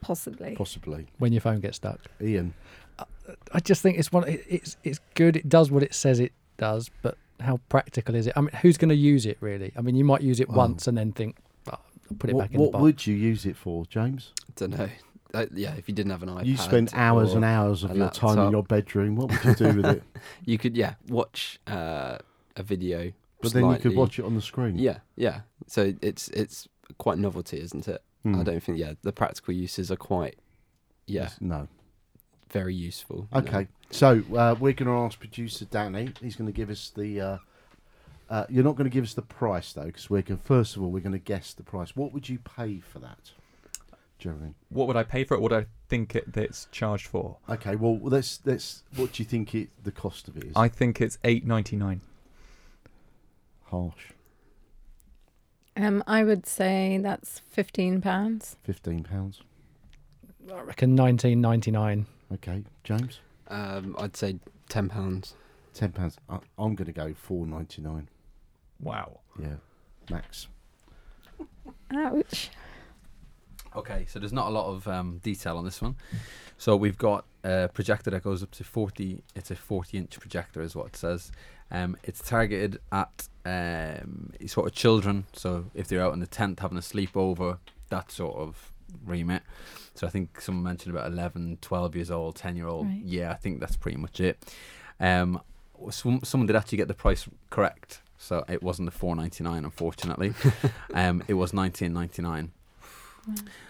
[0.00, 0.54] Possibly.
[0.56, 1.06] possibly.
[1.18, 2.00] when your phone gets stuck.
[2.20, 2.54] Ian?
[3.52, 4.26] I just think it's one.
[4.28, 5.36] It, it's it's good.
[5.36, 8.32] It does what it says it does, but how practical is it?
[8.36, 9.72] I mean, who's going to use it really?
[9.76, 11.36] I mean, you might use it Well, once and then think,
[11.68, 11.78] oh,
[12.10, 12.82] I'll put it what back in what the box.
[12.82, 14.32] would you use it for, James?
[14.48, 14.88] I don't know.
[15.32, 18.10] Uh, yeah, if you didn't have an iPad, you spend hours and hours of your
[18.10, 19.16] time in your bedroom.
[19.16, 20.02] What would you do with it?
[20.44, 22.18] You could, yeah, watch uh,
[22.56, 23.12] a video.
[23.40, 24.76] But then you could watch it on the screen.
[24.78, 25.40] Yeah, yeah.
[25.66, 28.02] So it's it's quite novelty, isn't it?
[28.22, 28.40] Hmm.
[28.40, 28.78] I don't think.
[28.78, 30.36] Yeah, the practical uses are quite,
[31.06, 31.68] yeah, Yes, No.
[32.50, 33.28] very useful.
[33.34, 33.68] Okay.
[33.90, 36.12] So uh, we're going to ask producer Danny.
[36.20, 37.20] He's going to give us the.
[37.20, 37.38] Uh,
[38.28, 40.38] uh, you're not going to give us the price though, because we're going.
[40.38, 41.96] First of all, we're going to guess the price.
[41.96, 43.32] What would you pay for that,
[44.20, 44.54] Jeremy?
[44.68, 45.40] What would I pay for it?
[45.40, 47.38] What would I think it, that it's charged for?
[47.48, 47.74] Okay.
[47.76, 48.84] Well, let's let's.
[48.96, 50.52] What do you think it the cost of it is?
[50.54, 52.02] I think it's eight ninety nine.
[53.64, 54.12] Harsh.
[55.76, 58.56] Um, I would say that's fifteen pounds.
[58.62, 59.40] Fifteen pounds.
[60.52, 62.06] I reckon 1999.
[62.32, 63.20] Okay, James.
[63.48, 64.36] Um, I'd say
[64.68, 65.34] ten pounds.
[65.74, 66.18] Ten pounds.
[66.28, 68.08] I'm going to go four ninety nine.
[68.80, 69.20] Wow.
[69.38, 69.56] Yeah,
[70.10, 70.48] max.
[71.92, 72.50] Ouch.
[73.76, 75.96] Okay, so there's not a lot of um, detail on this one.
[76.58, 79.22] So we've got a projector that goes up to 40.
[79.34, 81.30] It's a 40 inch projector, is what it says.
[81.70, 85.26] Um, it's targeted at um, sort of children.
[85.32, 87.58] So if they're out in the tent having a sleepover,
[87.90, 88.72] that sort of
[89.04, 89.42] remit.
[89.94, 92.86] So I think someone mentioned about 11, 12 years old, 10 year old.
[92.86, 93.02] Right.
[93.04, 94.52] Yeah, I think that's pretty much it.
[94.98, 95.40] Um,
[95.90, 98.02] some, someone did actually get the price correct.
[98.18, 100.34] So it wasn't the 4.99, unfortunately.
[100.94, 102.50] um, it was 19.99.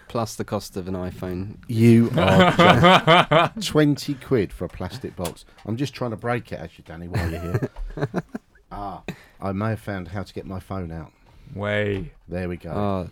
[0.07, 1.57] Plus the cost of an iPhone.
[1.67, 3.61] You are joking.
[3.63, 5.45] twenty quid for a plastic box.
[5.65, 7.69] I'm just trying to break it, actually, Danny, while you're here.
[8.71, 9.03] ah,
[9.41, 11.11] I may have found how to get my phone out.
[11.55, 12.11] Way.
[12.27, 12.71] There we go.
[12.71, 13.09] Oh,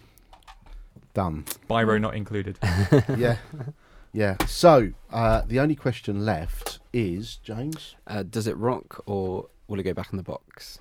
[1.13, 1.43] Done.
[1.69, 2.57] Biro not included.
[3.17, 3.37] yeah,
[4.13, 4.37] yeah.
[4.47, 7.95] So uh, the only question left is James.
[8.07, 10.79] uh, does it rock or will it go back in the box?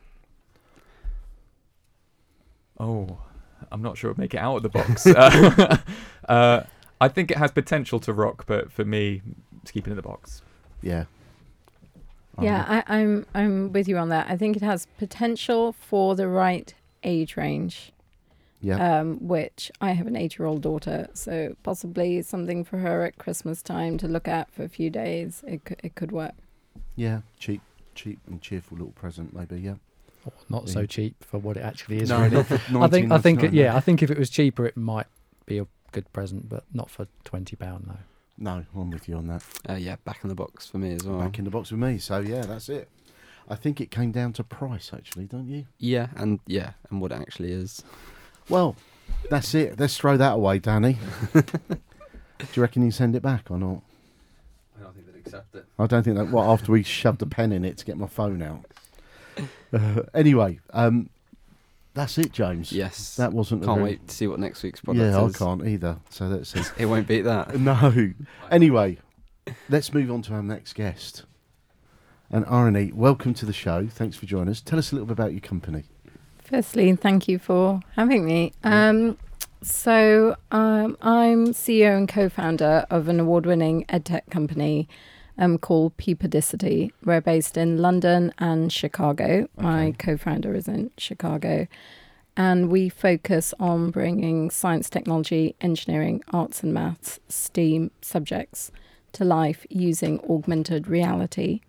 [2.78, 3.18] Oh,
[3.72, 5.06] I'm not sure it'd make it out of the box.
[5.06, 5.78] uh,
[6.28, 6.62] uh,
[7.00, 9.22] I think it has potential to rock, but for me,
[9.62, 10.42] it's keeping it in the box.
[10.82, 11.04] Yeah.
[12.40, 14.28] Yeah, I, I'm I'm with you on that.
[14.30, 17.92] I think it has potential for the right age range.
[18.60, 19.00] Yeah.
[19.00, 23.98] Um, which I have an eight-year-old daughter, so possibly something for her at Christmas time
[23.98, 25.44] to look at for a few days.
[25.46, 26.34] It could, it could work.
[26.96, 27.20] yeah.
[27.38, 27.62] Cheap,
[27.94, 29.60] cheap and cheerful little present, maybe.
[29.60, 29.74] Yeah.
[30.28, 32.08] Or not so cheap for what it actually is.
[32.08, 32.36] No, really.
[32.36, 33.12] not for I think.
[33.12, 33.42] I think.
[33.52, 33.76] Yeah.
[33.76, 35.06] I think if it was cheaper, it might
[35.46, 37.84] be a good present, but not for twenty pound.
[37.88, 37.98] though.
[38.40, 39.42] No, I'm with you on that.
[39.68, 41.18] Uh, yeah, back in the box for me as well.
[41.18, 41.98] Back in the box with me.
[41.98, 42.88] So yeah, that's it.
[43.48, 45.66] I think it came down to price, actually, don't you?
[45.78, 47.82] Yeah, and yeah, and what it actually is.
[48.48, 48.76] Well,
[49.30, 49.80] that's it.
[49.80, 50.98] Let's throw that away, Danny.
[51.32, 53.82] Do you reckon you send it back or not?
[54.78, 55.64] I don't think they'd accept it.
[55.78, 56.30] I don't think that.
[56.30, 58.64] Well, after we shoved a pen in it to get my phone out.
[59.72, 61.10] Uh, anyway, um,
[61.94, 62.72] That's it, James.
[62.72, 63.16] Yes.
[63.16, 63.62] That wasn't.
[63.62, 65.34] a Can't very- wait to see what next week's product Yeah, is.
[65.34, 65.98] I can't either.
[66.10, 66.62] So let's see.
[66.78, 67.58] It won't beat that.
[67.60, 68.12] no.
[68.50, 68.98] Anyway,
[69.68, 71.24] let's move on to our next guest.
[72.30, 73.86] And Ahrani, welcome to the show.
[73.88, 74.60] Thanks for joining us.
[74.60, 75.84] Tell us a little bit about your company.
[76.44, 78.52] Firstly, thank you for having me.
[78.64, 79.16] Um,
[79.62, 84.88] so, um, I'm CEO and co founder of an award winning edtech company
[85.38, 86.92] um, called Peapodicity.
[87.04, 89.48] We're based in London and Chicago.
[89.56, 91.66] My co founder is in Chicago.
[92.36, 98.70] And we focus on bringing science, technology, engineering, arts, and maths, STEAM subjects
[99.12, 101.62] to life using augmented reality.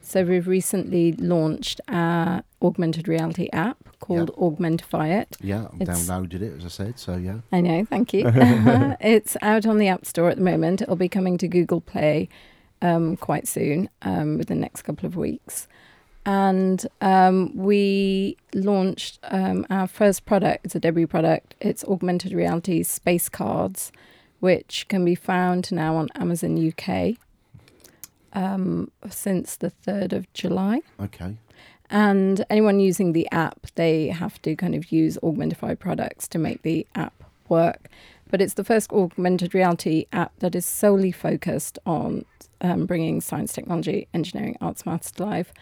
[0.00, 5.36] So we've recently launched our augmented reality app called Augmentify It.
[5.40, 6.98] Yeah, I downloaded it, as I said.
[6.98, 7.38] So, yeah.
[7.52, 8.24] I know, thank you.
[9.00, 10.82] it's out on the App Store at the moment.
[10.82, 12.28] It'll be coming to Google Play
[12.84, 15.66] um, quite soon, um, within the next couple of weeks.
[16.26, 20.66] And um, we launched um, our first product.
[20.66, 21.54] It's a debut product.
[21.60, 23.90] It's augmented reality space cards,
[24.40, 27.16] which can be found now on Amazon UK
[28.34, 30.82] um, since the 3rd of July.
[31.00, 31.36] Okay.
[31.90, 36.62] And anyone using the app, they have to kind of use Augmentify products to make
[36.62, 37.88] the app work.
[38.30, 42.24] But it's the first augmented reality app that is solely focused on
[42.60, 45.52] um, bringing science, technology, engineering, arts, maths to life,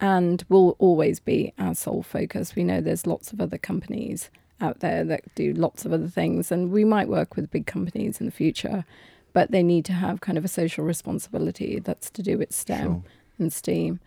[0.00, 2.56] and will always be our sole focus.
[2.56, 6.50] We know there's lots of other companies out there that do lots of other things,
[6.50, 8.84] and we might work with big companies in the future,
[9.32, 12.82] but they need to have kind of a social responsibility that's to do with STEM
[12.82, 13.02] Sure.
[13.38, 14.00] and STEAM.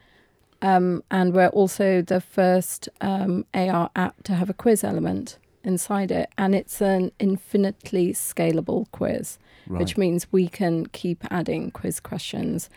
[0.61, 6.11] Um, and we're also the first um, AR app to have a quiz element inside
[6.11, 6.29] it.
[6.37, 9.79] And it's an infinitely scalable quiz, Right.
[9.79, 12.69] which means we can keep adding quiz questions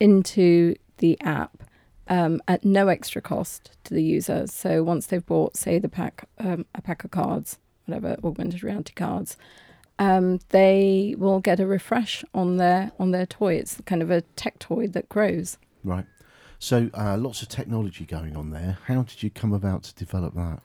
[0.00, 1.62] into the app
[2.08, 4.46] um, at no extra cost to the user.
[4.46, 8.92] So once they've bought, say, the pack, um, a pack of cards, whatever augmented reality
[8.94, 9.36] cards,
[9.98, 13.54] um, they will get a refresh on their on their toy.
[13.54, 15.56] It's kind of a tech toy that grows.
[15.84, 16.04] Right.
[16.58, 18.78] So, uh, lots of technology going on there.
[18.86, 20.60] How did you come about to develop that?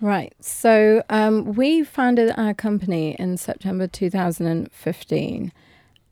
[0.00, 0.34] Right.
[0.40, 5.52] So um, we founded our company in September 2015.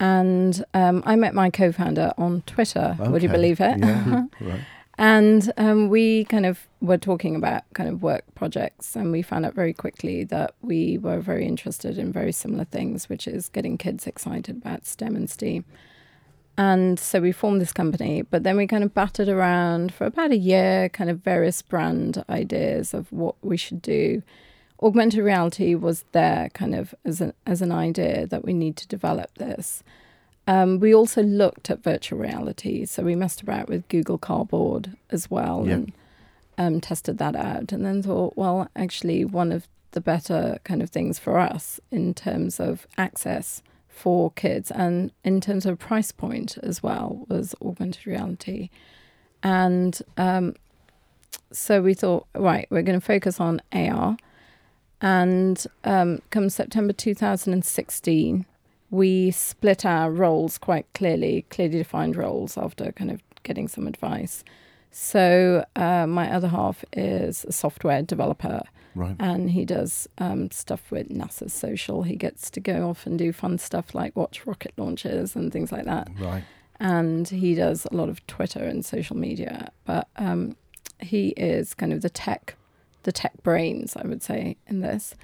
[0.01, 2.97] And um, I met my co founder on Twitter.
[2.99, 3.79] Would you believe it?
[3.79, 4.25] Yeah.
[4.41, 4.61] right.
[4.97, 9.45] And um, we kind of were talking about kind of work projects, and we found
[9.45, 13.77] out very quickly that we were very interested in very similar things, which is getting
[13.77, 15.65] kids excited about STEM and STEAM.
[16.57, 20.31] And so we formed this company, but then we kind of battered around for about
[20.31, 24.23] a year, kind of various brand ideas of what we should do.
[24.83, 28.87] Augmented reality was there kind of as an, as an idea that we need to
[28.87, 29.83] develop this.
[30.47, 35.31] Um, we also looked at virtual reality, so we messed about with Google Cardboard as
[35.31, 35.73] well Yeah.
[35.75, 35.93] and
[36.59, 40.91] um, tested that out, and then thought, well, actually, one of the better kind of
[40.91, 43.63] things for us in terms of access
[43.95, 48.71] for kids and in terms of price point as well was augmented reality,
[49.43, 50.55] and um,
[51.53, 54.17] so we thought, right, we're going to focus on AR,
[55.01, 58.47] and um, come September 2016
[58.95, 64.45] we split our roles quite clearly, clearly defined roles after kind of getting some advice.
[64.93, 68.63] So uh, my other half is a software developer,
[68.95, 69.17] Right.
[69.19, 72.03] and he does um, stuff with NASA Social.
[72.03, 75.73] He gets to go off and do fun stuff like watch rocket launches and things
[75.73, 76.09] like that.
[76.19, 76.45] Right.
[76.81, 79.71] And he does a lot of Twitter and social media.
[79.85, 80.57] But um,
[81.01, 82.57] he is kind of the tech,
[83.05, 85.15] the tech brains, I would say, in this.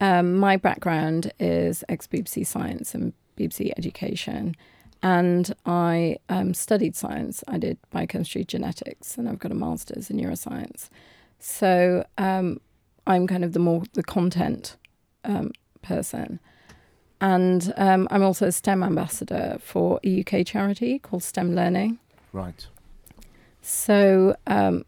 [0.00, 4.54] Um, my background is ex BBC Science and BBC Education,
[5.02, 7.42] and I um, studied science.
[7.48, 10.88] I did biochemistry, genetics, and I've got a master's in neuroscience.
[11.38, 12.60] So um,
[13.06, 14.76] I'm kind of the more the content
[15.24, 16.40] um, person,
[17.20, 21.98] and um, I'm also a STEM ambassador for a UK charity called STEM Learning.
[22.32, 22.66] Right.
[23.62, 24.84] So um,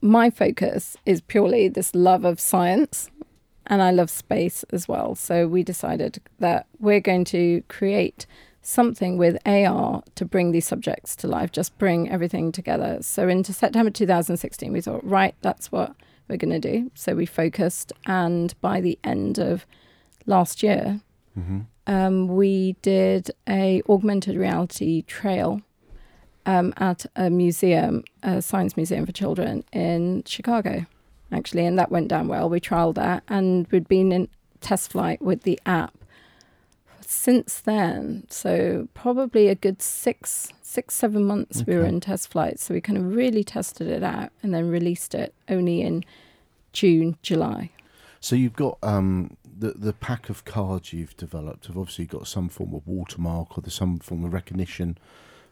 [0.00, 3.10] my focus is purely this love of science,
[3.66, 5.14] and I love space as well.
[5.14, 8.26] So we decided that we're going to create
[8.62, 12.98] something with AR to bring these subjects to life, just bring everything together.
[13.00, 15.94] So into September 2016, we thought, right, that's what
[16.30, 16.90] we're going to do.
[16.94, 19.66] So we focused, and by the end of
[20.26, 21.00] last year,
[21.38, 21.60] Mm-hmm.
[21.86, 25.62] um, we did a augmented reality trail
[26.44, 30.86] um, at a museum, a science museum for children in Chicago,
[31.30, 32.50] actually, and that went down well.
[32.50, 34.28] We trialed that, and we'd been in
[34.60, 35.94] test flight with the app
[37.10, 38.24] since then.
[38.30, 42.60] So probably a good six, six, seven months we were in test flight.
[42.60, 46.04] So we kind of really tested it out and then released it only in
[46.72, 47.70] June, July.
[48.20, 52.48] So you've got um, the the pack of cards you've developed have obviously got some
[52.48, 54.98] form of watermark or there's some form of recognition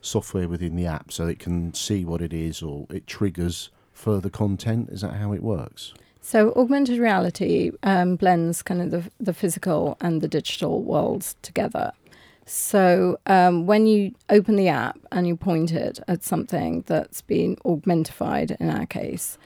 [0.00, 4.30] software within the app, so it can see what it is or it triggers further
[4.30, 4.90] content.
[4.90, 5.92] Is that how it works?
[6.30, 11.92] So augmented reality um, blends kind of the, the physical and the digital worlds together.
[12.44, 17.56] So um, when you open the app and you point it at something that's been
[17.64, 19.38] augmentified in our case,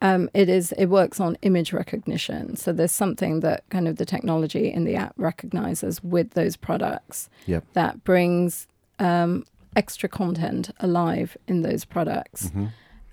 [0.00, 2.54] um, it is it works on image recognition.
[2.54, 7.28] So there's something that kind of the technology in the app recognizes with those products
[7.46, 7.64] Yep.
[7.72, 8.68] that brings
[9.00, 12.50] um, extra content alive in those products.
[12.50, 12.66] hmm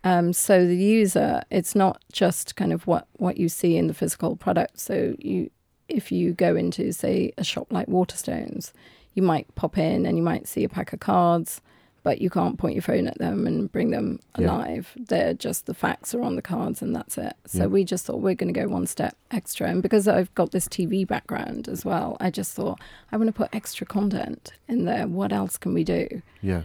[0.06, 3.94] Um, so the user, it's not just kind of what, what you see in the
[3.94, 4.80] physical product.
[4.80, 5.50] So you,
[5.90, 8.72] if you go into say a shop like Waterstones,
[9.16, 11.60] you might pop in and you might see a pack of cards,
[12.04, 14.46] but you can't point your phone at them and bring them Yeah.
[14.46, 14.92] alive.
[14.96, 17.34] They're just the facts are on the cards and that's it.
[17.48, 17.66] So Yeah.
[17.66, 19.70] we just thought we're going to go one step extra.
[19.70, 22.80] And because I've got this TV background as well, I just thought
[23.12, 25.08] I want to put extra content in there.
[25.08, 26.22] What else can we do?
[26.44, 26.62] Yeah.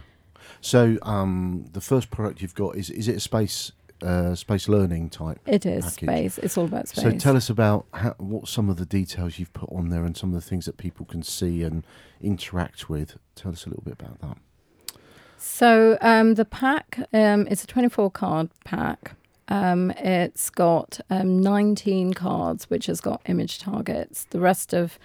[0.61, 5.09] So um, the first product you've got is is it a space uh, space learning
[5.09, 5.39] type?
[5.45, 6.07] It is Package.
[6.07, 6.37] space.
[6.39, 7.03] It's all about space.
[7.03, 10.17] So tell us about how, what some of the details you've put on there and
[10.17, 11.85] some of the things that people can see and
[12.21, 13.17] interact with.
[13.35, 14.37] Tell us a little bit about that.
[15.37, 19.15] So um, the pack, um, it's a 24 card pack.
[19.47, 24.25] Um, it's got um, 19 cards, which has got image targets.
[24.29, 24.97] The rest of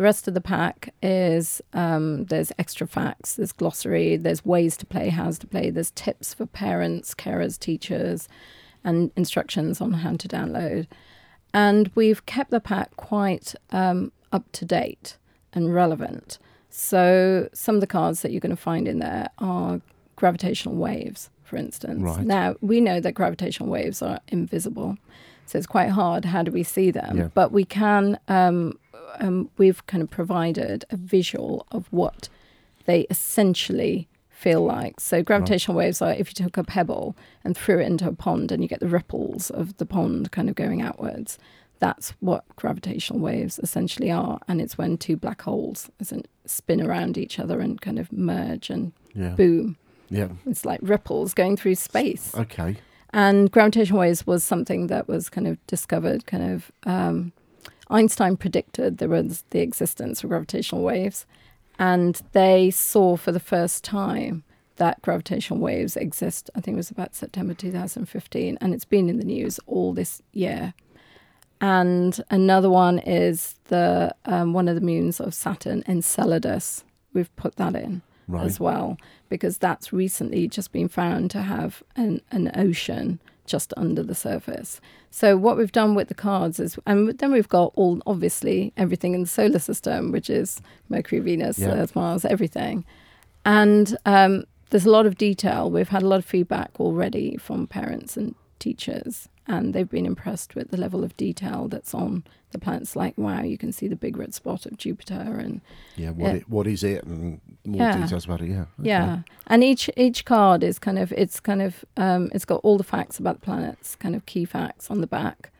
[0.00, 4.86] the rest of the pack is um, there's extra facts, there's glossary, there's ways to
[4.86, 8.26] play, how's to play, there's tips for parents, carers, teachers,
[8.82, 10.86] and instructions on how to download.
[11.52, 15.18] And we've kept the pack quite um, up to date
[15.52, 16.38] and relevant.
[16.70, 19.82] So some of the cards that you're going to find in there are
[20.16, 22.00] gravitational waves, for instance.
[22.00, 22.24] Right.
[22.24, 24.96] Now we know that gravitational waves are invisible,
[25.44, 26.24] so it's quite hard.
[26.24, 27.18] How do we see them?
[27.18, 27.28] Yeah.
[27.34, 28.18] But we can.
[28.28, 28.78] Um,
[29.18, 32.28] um, we've kind of provided a visual of what
[32.84, 34.98] they essentially feel like.
[35.00, 38.50] So gravitational waves are if you took a pebble and threw it into a pond
[38.50, 41.38] and you get the ripples of the pond kind of going outwards.
[41.78, 47.16] That's what gravitational waves essentially are, and it's when two black holes isn't spin around
[47.16, 49.30] each other and kind of merge and Yeah.
[49.30, 49.76] boom.
[50.10, 50.28] Yeah.
[50.46, 52.34] It's like ripples going through space.
[52.34, 52.76] Okay.
[53.14, 56.70] And gravitational waves was something that was kind of discovered, kind of.
[56.84, 57.32] Um,
[57.90, 61.26] Einstein predicted there was the existence of gravitational waves,
[61.78, 64.44] and they saw for the first time
[64.76, 66.48] that gravitational waves exist.
[66.54, 70.22] I think it was about September 2015, and it's been in the news all this
[70.32, 70.72] year.
[71.60, 76.84] And another one is the um, one of the moons of Saturn, Enceladus.
[77.12, 78.46] We've put that in Right.
[78.46, 78.96] as well
[79.28, 83.18] because that's recently just been found to have an, an ocean
[83.50, 84.80] just under the surface.
[85.10, 89.12] So what we've done with the cards is, and then we've got all obviously everything
[89.14, 91.72] in the solar system, which is Mercury, Venus, Yeah.
[91.72, 92.84] Earth, Mars, everything,
[93.44, 95.70] and um, there's a lot of detail.
[95.70, 100.54] We've had a lot of feedback already from parents and teachers, and they've been impressed
[100.54, 102.94] with the level of detail that's on the planets.
[103.02, 105.60] Like, wow, you can see the big red spot of Jupiter, and
[105.96, 106.10] Yeah.
[106.10, 106.36] What Yeah.
[106.38, 107.98] It, what is it and more Yeah.
[108.00, 108.50] details about it?
[108.50, 108.62] Yeah.
[108.78, 108.88] Okay.
[108.92, 112.78] yeah, and each each card is kind of it's kind of um, it's got all
[112.78, 115.50] the facts about the planets, kind of key facts on the back,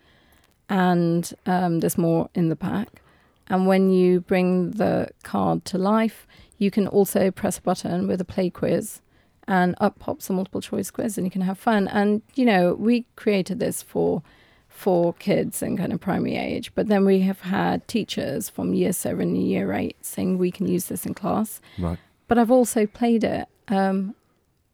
[0.68, 3.03] and um, there's more in the pack.
[3.48, 6.26] And when you bring the card to life,
[6.59, 9.00] you can also press a button with a play quiz,
[9.50, 11.88] and up pops a multiple choice quiz, and you can have fun.
[11.88, 14.22] And you know, we created this for
[14.68, 18.92] for kids and kind of primary age, but then we have had teachers from year
[18.94, 21.98] seven and year eight saying we can use this in class Right.
[22.28, 24.14] but I've also played it um,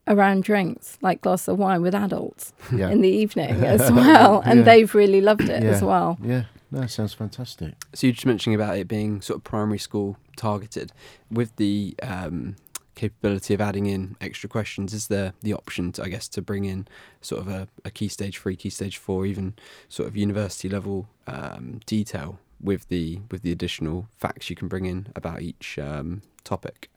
[0.07, 2.89] around drinks, like glass of wine with adults Yeah.
[2.89, 4.65] in the evening as well, and Yeah.
[4.65, 6.17] they've really loved it as well.
[6.23, 6.43] yeah.
[6.71, 7.73] No, it sounds fantastic.
[7.93, 10.91] So you're just mentioning about it being sort of primary school targeted.
[11.31, 12.57] With the um,
[12.97, 16.65] capability of adding in extra questions, is there the option to, I guess, to bring
[16.65, 16.87] in
[17.21, 19.53] sort of a, a key stage three, key stage four, even
[19.87, 24.85] sort of university level um, detail with the with the additional facts you can bring
[24.85, 26.89] in about each um, topic?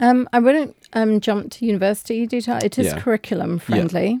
[0.00, 2.58] Um, I wouldn't um, jump to university detail.
[2.62, 2.98] It is Yeah.
[3.00, 4.20] curriculum friendly,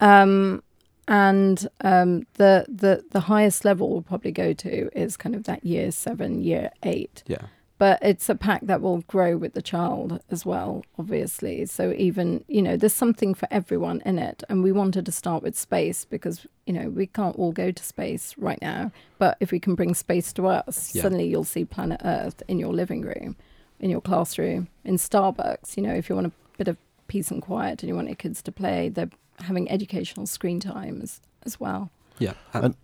[0.00, 0.62] um,
[1.06, 5.64] and um, the the the highest level we'll probably go to is kind of that
[5.64, 7.22] year seven, year eight.
[7.26, 7.46] Yeah.
[7.78, 12.44] But it's a pack that will grow with the child as well obviously so even
[12.48, 16.04] you know there's something for everyone in it and we wanted to start with space
[16.04, 19.74] because you know we can't all go to space right now but if we can
[19.74, 21.02] bring space to us Yeah.
[21.02, 23.36] suddenly you'll see planet earth in your living room
[23.80, 26.76] in your classroom in starbucks you know if you want a bit of
[27.08, 29.10] peace and quiet and you want your kids to play they're
[29.40, 32.32] having educational screen times as well Yeah.
[32.54, 32.74] And-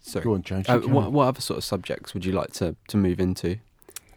[0.00, 0.22] Sorry.
[0.24, 0.66] Go on, James.
[0.68, 3.58] Uh, what, what other sort of subjects would you like to, to move into?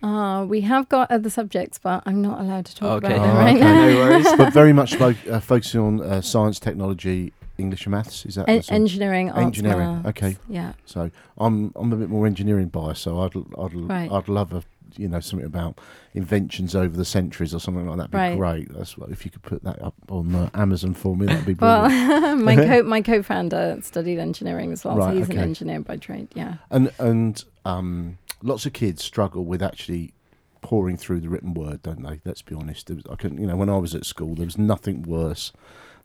[0.03, 3.13] Uh, we have got other subjects, but I'm not allowed to talk Okay.
[3.15, 3.63] about them Oh, right okay.
[3.63, 3.85] now.
[3.87, 4.27] No worries.
[4.37, 8.25] but very much fo- uh, focusing on uh, science, technology, English, and maths.
[8.25, 10.07] Is that En- the engineering, arts, Engineering, maths.
[10.09, 10.37] okay.
[10.49, 10.73] Yeah.
[10.85, 13.03] So I'm I'm a bit more engineering biased.
[13.03, 14.11] So I'd I'd Right.
[14.11, 14.63] I'd love a
[14.97, 15.79] you know something about
[16.13, 18.11] inventions over the centuries or something like that.
[18.11, 18.37] Be Right.
[18.37, 18.73] great.
[18.73, 21.27] That's what, if you could put that up on uh, Amazon for me.
[21.27, 22.09] That'd be brilliant.
[22.09, 25.97] Well, my co my co-founder studied engineering as well, Right, so he's an engineer by
[25.97, 26.27] trade.
[26.35, 26.55] Yeah.
[26.71, 30.13] and and um, lots of kids struggle with actually
[30.61, 32.21] pouring through the written word, don't they?
[32.25, 32.89] Let's be honest.
[32.89, 35.51] Was, I can, you know, when I was at school, there was nothing worse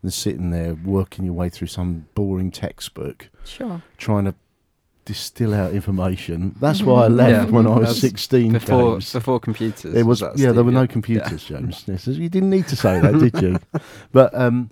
[0.03, 3.83] than sitting there working your way through some boring textbook, Sure.
[3.99, 4.35] trying to
[5.05, 6.55] distill out information.
[6.61, 8.53] That's why I left Yeah, when I was sixteen.
[8.53, 9.13] Before James.
[9.13, 9.95] before computers.
[9.95, 10.49] It was that's yeah.
[10.49, 11.85] the- There were no computers, James.
[11.89, 13.59] Yes, you didn't need to say that, did you?
[14.13, 14.71] But um,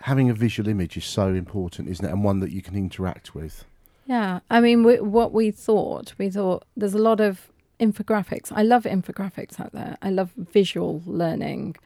[0.00, 2.10] having a visual image is so important, isn't it?
[2.10, 3.64] And one that you can interact with.
[4.06, 8.50] Yeah, I mean, we, what we thought, we thought there's a lot of infographics.
[8.54, 9.96] I love infographics out there.
[10.02, 11.76] I love visual learning,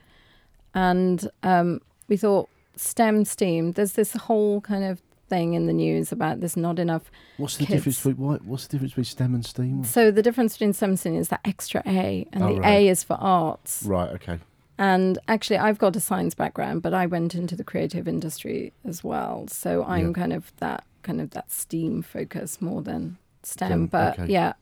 [0.75, 3.73] and um, we thought STEM, STEAM.
[3.73, 7.11] There's this whole kind of thing in the news about there's not enough.
[7.37, 7.79] What's the Kids.
[7.79, 9.85] difference between what, What's the difference between STEM and STEAM?
[9.85, 12.69] So the difference between STEM and STEAM is that extra A, and Oh, the right.
[12.83, 13.83] A is for arts.
[13.85, 14.11] Right.
[14.11, 14.39] Okay.
[14.79, 19.03] And actually, I've got a science background, but I went into the creative industry as
[19.03, 19.47] well.
[19.49, 20.13] So I'm Yeah.
[20.13, 23.87] kind of that kind of that STEAM focus more than STEM.
[23.87, 24.33] But okay.
[24.33, 24.53] yeah,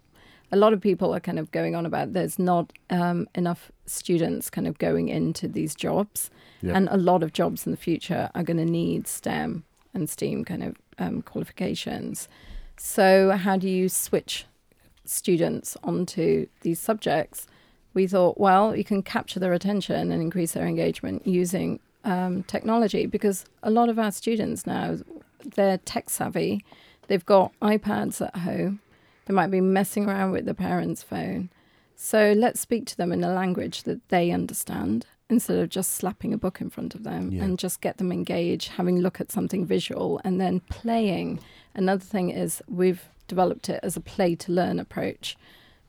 [0.53, 4.51] a lot of people are kind of going on about there's not um, enough students
[4.51, 6.31] kind of going into these jobs,
[6.63, 6.77] Yeah.
[6.77, 9.65] and a lot of jobs in the future are going to need STEM
[9.95, 12.29] and STEAM kind of um, qualifications.
[12.77, 14.47] So how do you switch
[15.05, 17.47] students onto these subjects?
[17.95, 23.07] we thought, well, you can capture their attention and increase their engagement using um, technology
[23.07, 24.99] because a lot of our students now,
[25.55, 26.65] they're tech savvy.
[27.09, 28.81] They've got iPads at home.
[29.27, 31.51] They might be messing around with their parents' phone.
[31.97, 36.35] So let's speak to them in a language that they understand instead of just slapping
[36.35, 37.45] a book in front of them Yeah.
[37.45, 41.41] and just get them engaged, having a look at something visual and then playing.
[41.75, 45.37] Another thing is we've developed it as a play to learn approach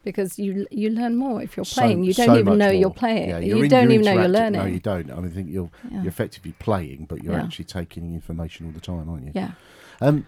[0.06, 2.04] because you you learn more if you're So- playing.
[2.06, 3.30] you don't so even know you're playing.
[3.30, 4.62] Yeah, you in- don't even know you're learning.
[4.62, 5.12] No, you don't.
[5.12, 5.98] I mean, I think you're yeah.
[6.04, 7.44] you're effectively playing, but you're Yeah.
[7.44, 9.32] actually taking information all the time, aren't you?
[9.36, 9.52] yeah.
[10.00, 10.26] Um,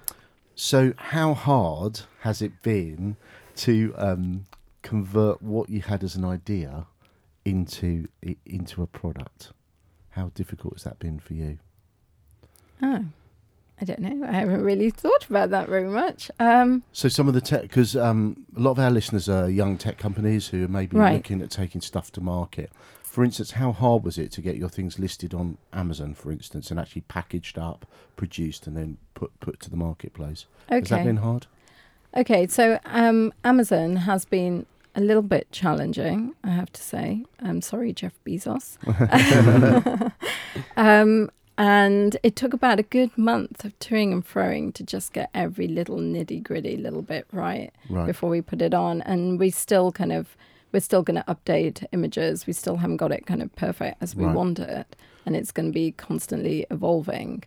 [0.55, 3.15] so how hard has it been
[3.57, 4.45] to um,
[4.81, 6.87] convert what you had as an idea
[7.45, 8.07] into
[8.45, 9.53] into a product?
[10.11, 11.59] How difficult has that been for you?
[12.81, 13.05] Oh,
[13.79, 14.27] I don't know.
[14.27, 16.31] I haven't really thought about that very much.
[16.39, 19.77] Um, So some of the tech, because um, a lot of our listeners are young
[19.77, 21.13] tech companies who are maybe Right.
[21.13, 22.71] looking at taking stuff to market.
[23.03, 26.69] For instance, how hard was it to get your things listed on Amazon, for instance,
[26.71, 30.45] and actually packaged up, produced, and then put put to the marketplace?
[30.69, 31.03] Has that okay.
[31.03, 31.47] been hard?
[32.15, 34.65] Okay, so um, Amazon has been
[34.95, 37.25] a little bit challenging, I have to say.
[37.39, 38.77] I'm sorry, Jeff Bezos.
[40.77, 45.29] um, and it took about a good month of toing and froing to just get
[45.33, 48.05] every little nitty gritty little bit right Right.
[48.05, 49.01] before we put it on.
[49.01, 50.35] And we still kind of,
[50.71, 52.45] we're still going to update images.
[52.45, 54.35] We still haven't got it kind of perfect as we Right.
[54.35, 54.95] want it.
[55.25, 57.43] And it's going to be constantly evolving.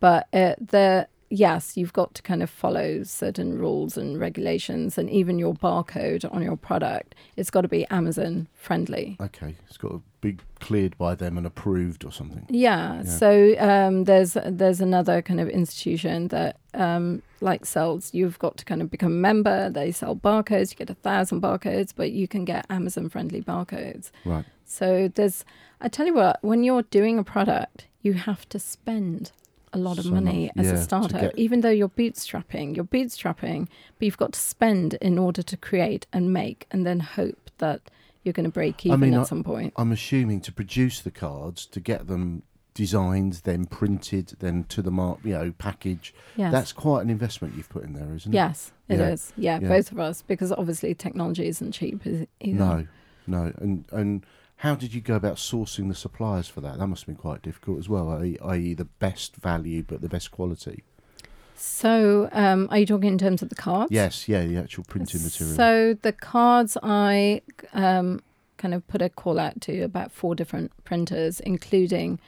[0.00, 4.98] But uh, the, yes, you've got to kind of follow certain rules and regulations.
[4.98, 9.16] And even your barcode on your product, it's got to be Amazon friendly.
[9.20, 12.46] Okay, it's got to be cleared by them and approved or something.
[12.48, 13.02] Yeah.
[13.02, 13.10] Yeah.
[13.10, 18.14] So um, there's there's another kind of institution that um, like sells.
[18.14, 19.70] You've got to kind of become a member.
[19.70, 20.70] They sell barcodes.
[20.70, 24.10] You get a thousand barcodes, but you can get Amazon friendly barcodes.
[24.24, 24.44] Right.
[24.64, 25.44] So there's.
[25.80, 29.30] I tell you what, when you're doing a product, you have to spend
[29.76, 31.88] a lot of So money much, as yeah, a to startup, get- even though you're
[31.88, 32.74] bootstrapping.
[32.74, 33.68] You're bootstrapping,
[33.98, 37.80] but you've got to spend in order to create and make, and then hope that
[38.24, 39.72] you're going to break I even mean, at I- some point.
[39.76, 42.42] I'm assuming to produce the cards, to get them
[42.74, 46.12] designed, then printed, then to the mark, you know, package.
[46.36, 46.52] Yes.
[46.52, 48.34] That's quite an investment you've put in there, isn't it?
[48.34, 49.32] Yes, it is.
[49.36, 49.58] Yeah.
[49.58, 49.68] yeah, Yeah.
[49.68, 52.58] both of us, because obviously technology isn't cheap is- either.
[52.58, 52.86] No,
[53.26, 53.52] no.
[53.58, 54.26] And and
[54.56, 56.78] how did you go about sourcing the suppliers for that?
[56.78, 58.74] That must have been quite difficult as well, i.e., i.e.
[58.74, 60.82] the best value but the best quality.
[61.54, 63.90] So, um, are you talking in terms of the cards?
[63.90, 65.56] Yes, yeah, the actual printing material.
[65.56, 67.40] So the cards, I
[67.72, 68.20] um,
[68.58, 72.18] kind of put a call out to about four different printers, including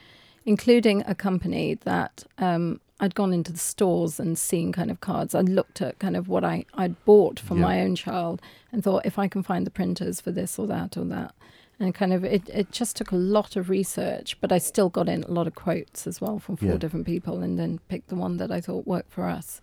[0.45, 5.35] including a company that um, I'd gone into the stores and seen kind of cards.
[5.35, 7.61] I looked at kind of what I I'd bought for Yeah.
[7.61, 10.97] my own child and thought if I can find the printers for this or that
[10.97, 11.35] or that.
[11.79, 15.07] And kind of it, it just took a lot of research, but I still got
[15.07, 16.77] in a lot of quotes as well from four Yeah.
[16.77, 19.61] different people and then picked the one that I thought worked for us.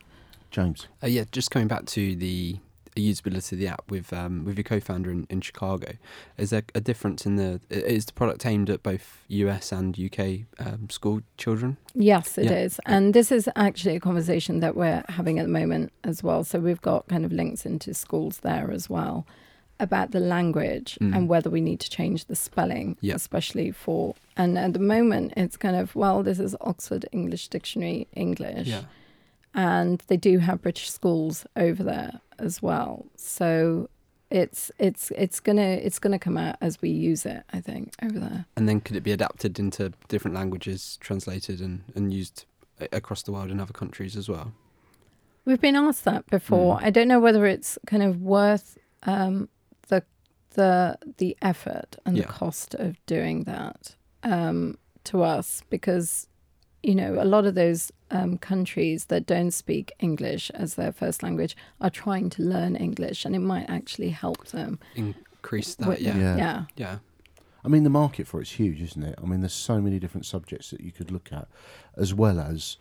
[0.51, 0.89] James.
[1.03, 2.57] Uh, yeah, just coming back to the
[2.95, 5.93] usability of the app with um, with your co-founder in, in Chicago,
[6.39, 10.47] is there a difference in the is the product aimed at both US and UK
[10.59, 11.77] um, school children?
[11.95, 12.97] Yes, it is, Yeah.
[12.97, 16.43] And this is actually a conversation that we're having at the moment as well.
[16.45, 19.27] So we've got kind of links into schools there as well
[19.79, 21.14] about the language Mm.
[21.16, 23.14] and whether we need to change the spelling, Yeah.
[23.14, 24.14] especially for.
[24.37, 28.72] And at the moment, it's kind of, well, this is Oxford English Dictionary English.
[29.55, 33.07] And they do have British schools over there as well.
[33.16, 33.89] So
[34.31, 38.18] it's it's it's gonna it's gonna come out as we use it, I think, over
[38.18, 38.45] there.
[38.57, 42.45] And then could it be adapted into different languages, translated and, and used
[42.93, 44.53] across the world in other countries as well?
[45.47, 46.77] We've been asked that before.
[46.79, 46.83] Mm.
[46.83, 49.49] I don't know whether it's kind of worth um,
[49.89, 50.03] the
[50.51, 52.26] the the effort and Yeah.
[52.26, 56.28] the cost of doing that um, to us because
[56.82, 61.22] you know a lot of those um, countries that don't speak English as their first
[61.22, 64.78] language are trying to learn English, and it might actually help them.
[64.95, 66.16] Increase that, with- yeah.
[66.16, 66.37] Yeah.
[66.37, 66.99] yeah, Yeah.
[67.64, 69.16] I mean, the market for it's huge, isn't it?
[69.20, 71.49] I mean, there's so many different subjects that you could look at,
[71.97, 72.76] as well as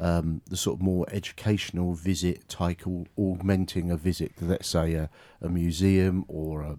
[0.00, 4.94] um, the sort of more educational visit type, au- augmenting a visit to, let's say,
[4.94, 5.08] a,
[5.40, 6.76] a museum or a,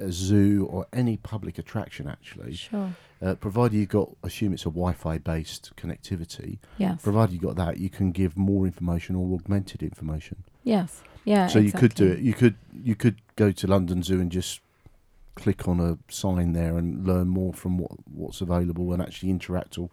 [0.00, 2.54] a zoo or any public attraction, actually.
[2.54, 2.92] sure,
[3.22, 6.58] Uh, provided you've got, assume it's a Wi-Fi based connectivity.
[6.76, 10.42] yes, Provided you've got that, you can give more information or augmented information.
[10.64, 11.46] yes, yeah.
[11.46, 12.18] so you could do it.
[12.20, 12.54] You could
[12.84, 14.60] you could go to London Zoo and just
[15.34, 19.76] click on a sign there and learn more from what what's available and actually interact
[19.78, 19.90] or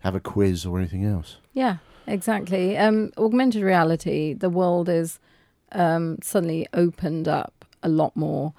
[0.00, 1.36] have a quiz or anything else.
[1.54, 2.76] Yeah, exactly.
[2.76, 5.18] Um, augmented reality, the world is
[5.72, 8.52] um, suddenly opened up a lot more.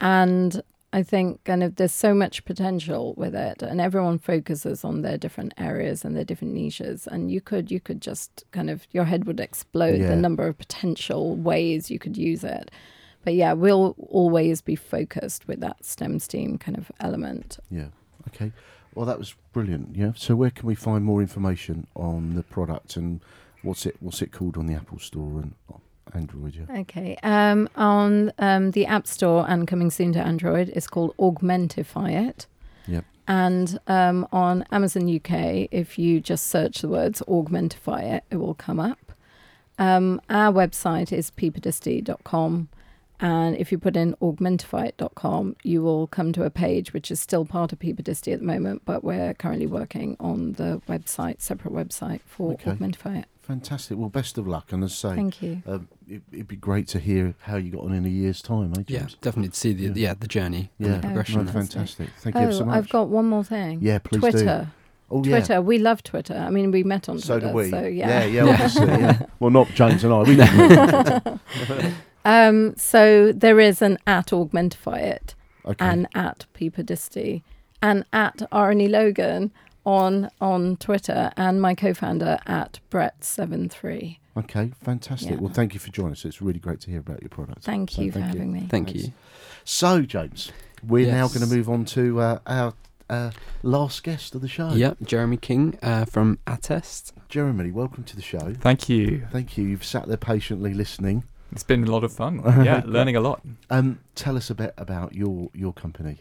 [0.00, 5.02] And I think kind of there's so much potential with it and everyone focuses on
[5.02, 7.06] their different areas and their different niches.
[7.06, 10.08] And you could you could just kind of your head would explode Yeah.
[10.08, 12.70] the number of potential ways you could use it.
[13.24, 17.58] But yeah, we'll always be focused with that STEM STEAM kind of element.
[17.70, 17.88] Yeah.
[18.28, 18.52] Okay.
[18.96, 19.94] Well, that was brilliant.
[19.94, 20.12] Yeah.
[20.16, 23.20] So where can we find more information on the product and
[23.62, 25.54] what's it what's it called on the Apple Store and
[26.14, 26.54] Android?
[26.54, 26.80] Yeah.
[26.80, 27.18] Okay.
[27.22, 32.46] Um, on um, the App Store and coming soon to Android, it's called Augmentify It.
[32.88, 33.04] Yep.
[33.28, 38.54] And um, on Amazon UK, if you just search the words Augmentify It, it will
[38.54, 39.12] come up.
[39.78, 42.70] Um, our website is peapodicity.com.
[43.20, 47.44] And if you put in augmentifyit.com, you will come to a page which is still
[47.44, 52.20] part of Peapodicity at the moment, but we're currently working on the website, separate website
[52.26, 52.72] for Okay.
[52.72, 53.24] Augmentify It.
[53.42, 53.96] Fantastic.
[53.96, 54.72] Well, best of luck.
[54.72, 55.62] And as I say, Thank you.
[55.68, 58.72] um, it, it'd be great to hear how you got on in a year's time,
[58.76, 59.92] eh, Yeah, definitely to see the Yeah.
[59.94, 60.86] yeah, the journey Yeah.
[60.86, 61.34] and the Oh, progression.
[61.38, 62.08] No, that's fantastic.
[62.20, 62.76] Thank you Oh, so much.
[62.76, 63.78] I've got one more thing.
[63.80, 64.30] yeah, please do.
[64.32, 64.68] Twitter.
[65.08, 65.38] Oh, yeah.
[65.38, 65.62] Twitter.
[65.62, 66.34] We love Twitter.
[66.34, 67.52] I mean, we met on So Twitter.
[67.52, 67.70] do we.
[67.70, 68.24] So yeah.
[68.24, 68.86] yeah, yeah, obviously.
[68.88, 69.18] yeah.
[69.38, 70.22] Well, not James and I.
[70.24, 71.40] We didn't.
[72.26, 75.84] Um, so there is an at Augmentify It Okay.
[75.84, 77.42] and at Peapodicity
[77.80, 79.52] and at Ahrani Logan
[79.84, 84.18] on on Twitter and my co-founder at Brett73.
[84.38, 85.30] okay, fantastic.
[85.32, 85.36] Yeah.
[85.36, 86.24] Well, thank you for joining us.
[86.24, 87.62] It's really great to hear about your product.
[87.62, 88.66] Thank So you for having me.
[88.68, 89.04] Thank Thanks.
[89.06, 89.12] you.
[89.64, 90.50] So, James,
[90.86, 92.74] we're now going to move on to uh, our
[93.08, 93.30] uh,
[93.62, 94.70] last guest of the show.
[94.70, 97.12] Yep, Jeremy King uh, from Attest.
[97.28, 98.54] Jeremy, welcome to the show.
[98.60, 99.26] Thank you.
[99.30, 99.64] Thank you.
[99.64, 101.22] You've sat there patiently listening.
[101.52, 102.42] It's been a lot of fun.
[102.64, 103.40] Yeah, learning a lot.
[103.70, 106.18] Um, tell us a bit about your your company.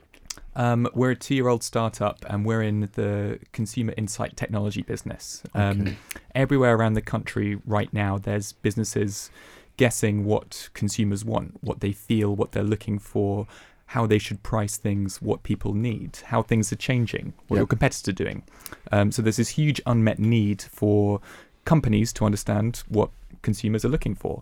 [0.57, 5.43] Um, we're a two-year-old startup, and we're in the consumer insight technology business.
[5.53, 5.97] Um, Okay.
[6.33, 9.29] Everywhere around the country right now, there's businesses
[9.77, 13.47] guessing what consumers want, what they feel, what they're looking for,
[13.87, 17.59] how they should price things, what people need, how things are changing, what Yep.
[17.61, 18.43] your competitors are doing.
[18.91, 21.19] Um, so there's this huge unmet need for
[21.65, 23.09] companies to understand what
[23.41, 24.41] consumers are looking for.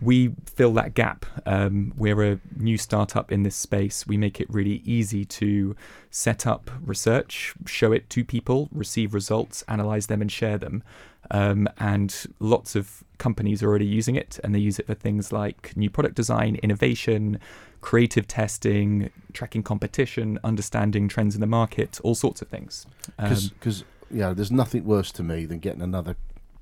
[0.00, 1.24] We fill that gap.
[1.46, 4.06] Um, we're a new startup in this space.
[4.06, 5.74] We make it really easy to
[6.10, 10.82] set up research, show it to people, receive results, analyze them, and share them.
[11.30, 15.32] Um, and lots of companies are already using it, and they use it for things
[15.32, 17.40] like new product design, innovation,
[17.80, 22.86] creative testing, tracking competition, understanding trends in the market, all sorts of things.
[23.18, 26.16] Um, Because, you know, there's nothing worse to me than getting another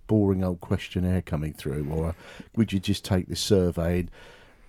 [0.06, 2.12] boring old questionnaire coming through, or uh,
[2.56, 4.06] would you just take this survey?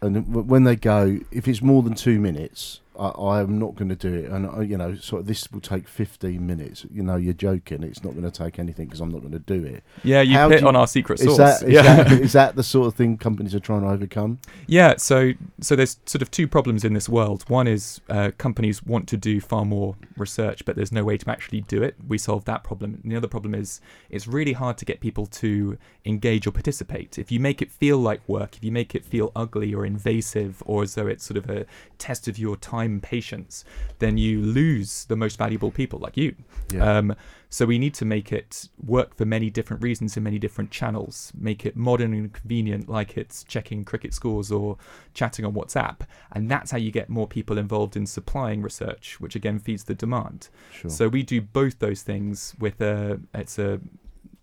[0.02, 3.90] And, and when they go, if it's more than two minutes, I, I'm not going
[3.90, 6.86] to do it, and uh, you know, sort of this will take 15 minutes.
[6.92, 7.84] You know, you're joking.
[7.84, 9.84] It's not going to take anything because I'm not going to do it.
[10.04, 11.82] Yeah, you How hit you- on our secret Is that, is, yeah.
[12.04, 14.40] that, is that the sort of thing companies are trying to overcome?
[14.68, 17.44] Yeah, so so there's sort of two problems in this world.
[17.50, 21.30] One is uh, companies want to do far more research, but there's no way to
[21.30, 21.96] actually do it.
[22.08, 23.00] We solve that problem.
[23.04, 27.18] And the other problem is it's really hard to get people to engage or participate.
[27.18, 30.62] If you make it feel like work, if you make it feel ugly or invasive,
[30.66, 31.66] or as though it's sort of a
[31.98, 33.66] test of your time and patience,
[34.00, 36.36] then you lose the most valuable people like you.
[36.74, 36.98] Yeah.
[36.98, 37.16] Um,
[37.50, 41.32] so we need to make it work for many different reasons in many different channels.
[41.38, 44.78] Make it modern and convenient, like it's checking cricket scores or
[45.14, 46.02] chatting on WhatsApp,
[46.34, 49.96] and that's how you get more people involved in supplying research, which again feeds the
[49.96, 50.50] demand.
[50.74, 50.92] sure.
[50.92, 53.80] So we do both those things with a it's a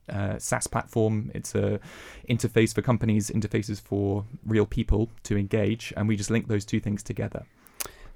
[0.09, 1.31] uh, SaaS platform.
[1.35, 1.81] It's a
[2.29, 6.81] interface for companies, interfaces for real people to engage, and we just link those two
[6.81, 7.45] things together.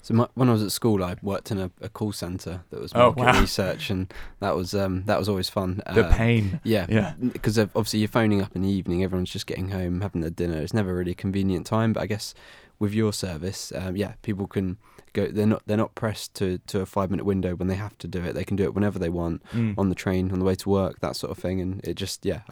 [0.07, 2.81] So my, when I was at school, I worked in a, a call center that
[2.81, 3.41] was Oh, wow.
[3.41, 5.83] research, and that was um, that was always fun.
[5.93, 6.61] The Uh, pain.
[6.63, 7.15] Yeah, Yeah.
[7.33, 10.59] Because obviously you're phoning up in the evening, everyone's just getting home, having their dinner.
[10.63, 11.93] It's never really a convenient time.
[11.93, 12.35] But I guess
[12.79, 14.77] with your service, um, yeah, people can
[15.13, 15.27] go.
[15.27, 18.07] They're not they're not pressed to to a five minute window when they have to
[18.07, 18.35] do it.
[18.35, 19.75] They can do it whenever they want Mm.
[19.77, 22.25] on the train, on the way to work, that sort of thing, and it just
[22.25, 22.43] yeah,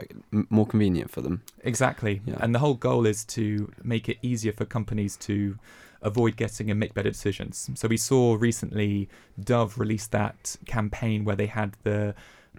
[0.51, 1.43] more convenient for them.
[1.63, 2.21] Exactly.
[2.27, 2.39] Yeah.
[2.41, 5.57] And the whole goal is to make it easier for companies to
[6.05, 7.69] avoid getting and make better decisions.
[7.75, 9.09] So we saw recently
[9.43, 12.15] Dove released that campaign where they had the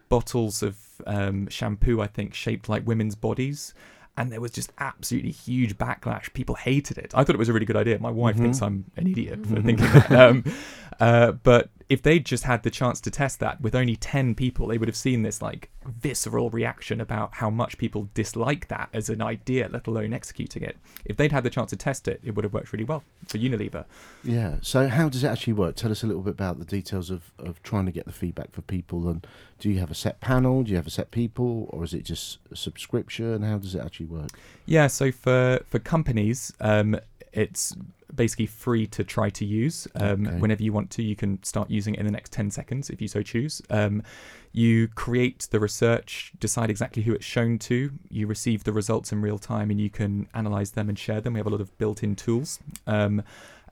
[0.10, 0.78] bottles of
[1.08, 3.74] um, shampoo, I think, shaped like women's bodies.
[4.18, 6.34] And there was just absolutely huge backlash.
[6.34, 7.12] People hated it.
[7.14, 8.00] I thought it was a really good idea.
[8.00, 8.39] My wife Mhm.
[8.43, 9.66] thinks I'm an idiot for Mhm.
[9.66, 10.12] thinking that.
[10.12, 10.43] Um,
[11.00, 14.68] uh, but if they'd just had the chance to test that with only 10 people,
[14.68, 19.08] they would have seen this like visceral reaction about how much people dislike that as
[19.10, 20.78] an idea, let alone executing it.
[21.06, 23.38] If they'd had the chance to test it, it would have worked really well for
[23.38, 23.86] Unilever.
[24.24, 24.56] Yeah.
[24.62, 25.76] So how does it actually work?
[25.76, 28.52] Tell us a little bit about the details of, of trying to get the feedback
[28.52, 29.08] for people.
[29.08, 29.26] And
[29.60, 30.64] do you have a set panel?
[30.64, 33.44] Do you have a set people, or is it just a subscription?
[33.44, 34.32] How does it actually work?
[34.66, 37.00] Yeah, so for for companies, um,
[37.32, 37.76] it's
[38.14, 39.88] basically free to try to use.
[39.95, 40.38] Um, Okay.
[40.39, 43.01] Whenever you want to, you can start using it in the next 10 seconds if
[43.01, 43.62] you so choose.
[43.70, 44.03] Um,
[44.51, 49.22] you create the research, decide exactly who it's shown to, you receive the results in
[49.22, 51.34] real time, and you can analyze them and share them.
[51.34, 52.60] We have a lot of built in tools.
[52.88, 53.24] Um,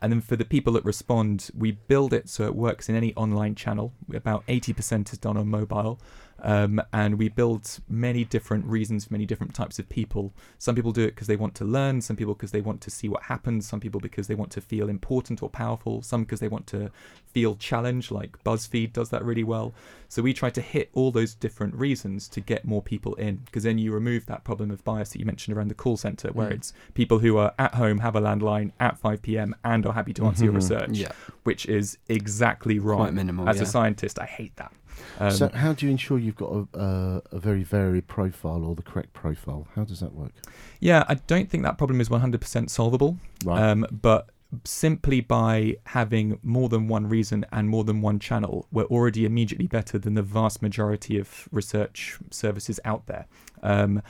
[0.02, 3.16] and then for the people that respond, we build it so it works in any
[3.16, 3.94] online channel.
[4.14, 5.98] About 80% is done on mobile.
[6.40, 10.34] Um, and we build many different reasons for many different types of people.
[10.58, 12.90] Some people do it because they want to learn, some people because they want to
[12.90, 16.42] see what happens, some people because they want to feel important or powerful, some because
[16.42, 16.92] they want to
[17.28, 19.74] feel challenged, like BuzzFeed does that really well.
[20.10, 23.64] So we try to hit all those different reasons to get more people in, because
[23.64, 26.50] then you remove that problem of bias that you mentioned around the call center, where
[26.50, 26.56] Mm.
[26.56, 30.14] it's people who are at home, have a landline at 5 p.m., and are happy
[30.14, 30.58] to answer your Mhm.
[30.58, 31.12] research, Yeah,
[31.44, 32.98] which is exactly wrong.
[33.00, 33.48] quite minimal.
[33.48, 33.64] As yeah.
[33.64, 34.74] a scientist, I hate that.
[35.20, 38.76] Um, so how do you ensure you've got a, a, a very varied profile or
[38.76, 39.68] the correct profile?
[39.76, 40.34] How does that work?
[40.80, 43.18] yeah, I don't think that problem is 100% solvable.
[43.46, 43.62] Right.
[43.62, 44.30] Um, but
[44.66, 49.68] simply by having more than one reason and more than one channel, we're already immediately
[49.68, 53.26] better than the vast majority of research services out there.
[53.62, 54.02] Um,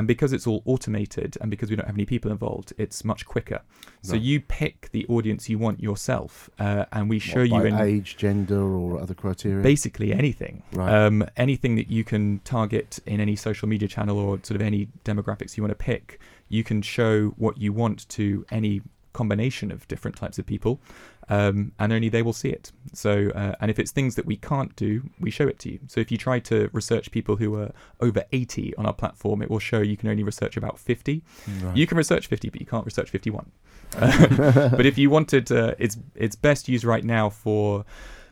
[0.00, 3.26] and because it's all automated and because we don't have any people involved, it's much
[3.26, 3.60] quicker.
[4.02, 4.22] So Right.
[4.22, 7.74] you pick the audience you want yourself, uh, and we show What, you by in
[7.96, 9.62] age, gender, or other criteria.
[9.62, 10.62] basically anything.
[10.72, 10.90] Right.
[11.04, 14.88] Um, anything that you can target in any social media channel or sort of any
[15.04, 18.80] demographics you want to pick, you can show what you want to any
[19.12, 20.80] combination of different types of people,
[21.28, 22.72] um, and only they will see it.
[22.92, 25.80] So, uh, and if it's things that we can't do, we show it to you.
[25.88, 29.50] So, if you try to research people who are over 80 on our platform, it
[29.50, 31.22] will show you can only research about 50.
[31.62, 31.76] Right.
[31.76, 33.50] You can research 50, but you can't research 51.
[33.98, 37.84] but if you wanted, uh, it's it's best used right now for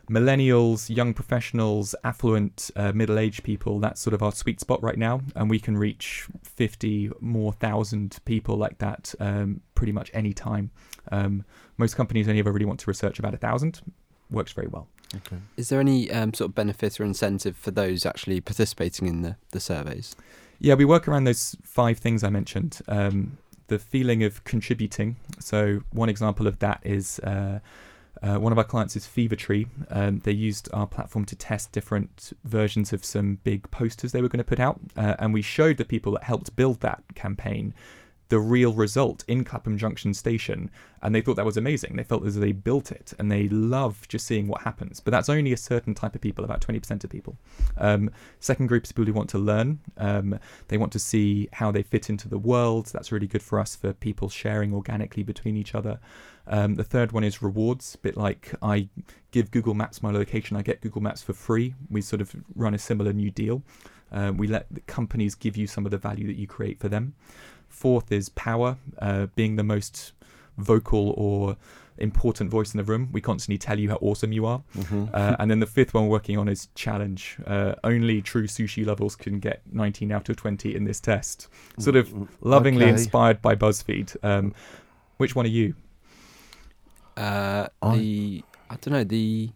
[0.09, 3.79] millennials, young professionals, affluent, uh, middle-aged people.
[3.79, 8.17] That's sort of our sweet spot right now, and we can reach 50 more thousand
[8.25, 10.71] people like that um, pretty much any time.
[11.11, 11.45] Um,
[11.77, 13.81] most companies only ever really want to research about a thousand.
[14.31, 14.87] Works very well.
[15.15, 15.37] okay.
[15.57, 19.35] Is there any um, sort of benefit or incentive for those actually participating in the,
[19.51, 20.15] the surveys?
[20.59, 22.81] Yeah, we work around those five things I mentioned.
[22.87, 23.37] Um,
[23.67, 25.15] the feeling of contributing.
[25.39, 27.59] So one example of that is uh,
[28.21, 29.67] uh, one of our clients is Fever Tree.
[29.89, 34.27] Um, they used our platform to test different versions of some big posters they were
[34.27, 37.73] going to put out, uh, and we showed the people that helped build that campaign
[38.29, 40.69] the real result in Clapham Junction Station,
[41.01, 41.95] and they thought that was amazing.
[41.95, 44.99] They felt as though they built it, and they love just seeing what happens.
[44.99, 47.37] But that's only a certain type of people, about 20% of people.
[47.77, 49.79] Um, second group is people who want to learn.
[49.97, 52.87] Um, they want to see how they fit into the world.
[52.87, 55.99] That's really good for us for people sharing organically between each other.
[56.45, 58.89] Um, the third one is rewards, a bit like I
[59.31, 61.75] give Google Maps my location, I get Google Maps for free.
[61.89, 63.63] We sort of run a similar new deal.
[64.11, 66.89] Um, we let the companies give you some of the value that you create for
[66.89, 67.13] them.
[67.69, 70.11] Fourth is power, uh, being the most
[70.57, 71.55] vocal or
[71.97, 73.09] important voice in the room.
[73.11, 74.61] We constantly tell you how awesome you are.
[74.77, 75.05] Mm-hmm.
[75.13, 77.37] Uh, and then the fifth one we're working on is challenge.
[77.45, 81.47] Uh, only true sushi levels can get 19 out of 20 in this test.
[81.77, 82.91] Sort of lovingly Okay.
[82.91, 84.15] inspired by BuzzFeed.
[84.23, 84.53] Um,
[85.17, 85.75] which one are you?
[87.17, 89.49] Uh, I- the I don't know the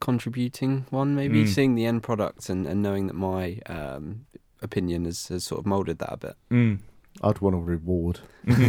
[0.00, 1.48] contributing one maybe Mm.
[1.48, 4.26] seeing the end product and, and knowing that my um,
[4.60, 6.36] opinion has, has sort of molded that a bit.
[6.50, 6.78] Mm.
[7.22, 8.20] I'd want a reward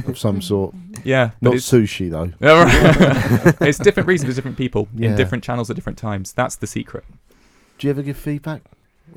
[0.08, 0.74] of some sort.
[1.04, 2.32] Yeah, Not it's, sushi though.
[2.40, 3.56] Yeah, right.
[3.68, 5.10] it's different reasons for different people Yeah.
[5.10, 6.32] in different channels at different times.
[6.32, 7.04] That's the secret.
[7.78, 8.62] Do you ever give feedback,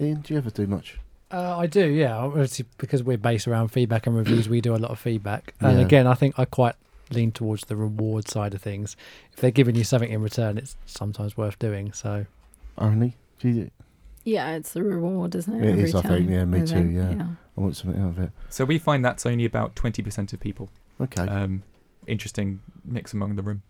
[0.00, 0.22] Ian?
[0.22, 0.98] Do you ever do much?
[1.30, 2.16] Uh, I do, yeah.
[2.16, 5.54] Obviously, because we're based around feedback and reviews, we do a lot of feedback.
[5.60, 5.84] And Yeah.
[5.84, 6.74] again, I think I quite
[7.12, 8.96] lean towards the reward side of things.
[9.32, 11.92] If they're giving you something in return, it's sometimes worth doing.
[11.92, 12.26] So,
[12.78, 13.14] Only?
[13.38, 13.70] Do you,
[14.26, 15.64] Yeah, it's the reward, isn't it?
[15.64, 16.26] It every is, I think.
[16.26, 17.26] time, Yeah, me I too, think, yeah.
[17.56, 18.30] I want something out of it.
[18.50, 20.68] So we find that's only about 20% of people.
[21.00, 21.22] Okay.
[21.22, 21.62] Um,
[22.08, 23.62] interesting mix among the room.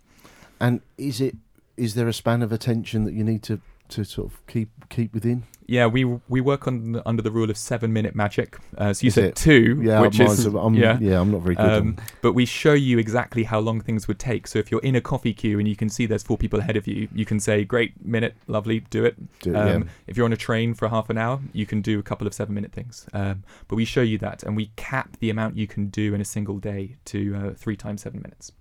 [0.59, 1.37] and is it?
[1.77, 5.12] Is there a span of attention that you need to, to sort of keep keep
[5.14, 5.45] within?
[5.68, 8.57] Yeah, we we work on under the rule of seven minute magic.
[8.78, 9.37] Uh, so you Is said it?
[9.37, 10.97] two, Yeah, which mine's is I'm, yeah.
[11.01, 11.20] yeah.
[11.20, 11.68] I'm not very good.
[11.68, 14.47] Um, but we show you exactly how long things would take.
[14.47, 16.76] So if you're in a coffee queue and you can see there's four people ahead
[16.76, 19.89] of you, you can say, "Great minute, lovely, do it." do it, Um, yeah.
[20.07, 22.34] If you're on a train for half an hour, you can do a couple of
[22.34, 23.07] seven minute things.
[23.12, 26.20] Um, but we show you that, and we cap the amount you can do in
[26.20, 28.53] a single day to uh, three times seven minutes.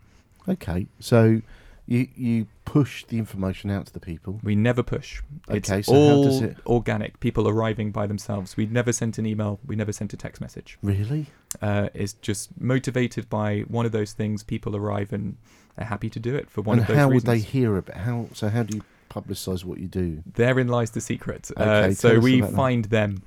[0.49, 1.41] Okay, so
[1.87, 4.39] you you push the information out to the people.
[4.43, 5.21] We never push.
[5.49, 7.19] It's Okay, so how does it- organic.
[7.19, 8.57] People arriving by themselves.
[8.57, 9.59] We never sent an email.
[9.65, 10.77] We never sent a text message.
[10.81, 11.27] Really?
[11.61, 14.43] Uh, it's just motivated by one of those things.
[14.43, 15.37] People arrive and
[15.75, 17.27] they're happy to do it for one and of those how reasons.
[17.27, 18.27] would they hear about how?
[18.33, 20.23] So how do you publicise what you do?
[20.33, 21.51] Therein lies the secret.
[21.55, 23.21] Okay, uh, so we find them,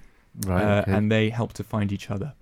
[0.46, 0.62] Right.
[0.62, 0.92] uh, okay.
[0.92, 2.34] and they help to find each other.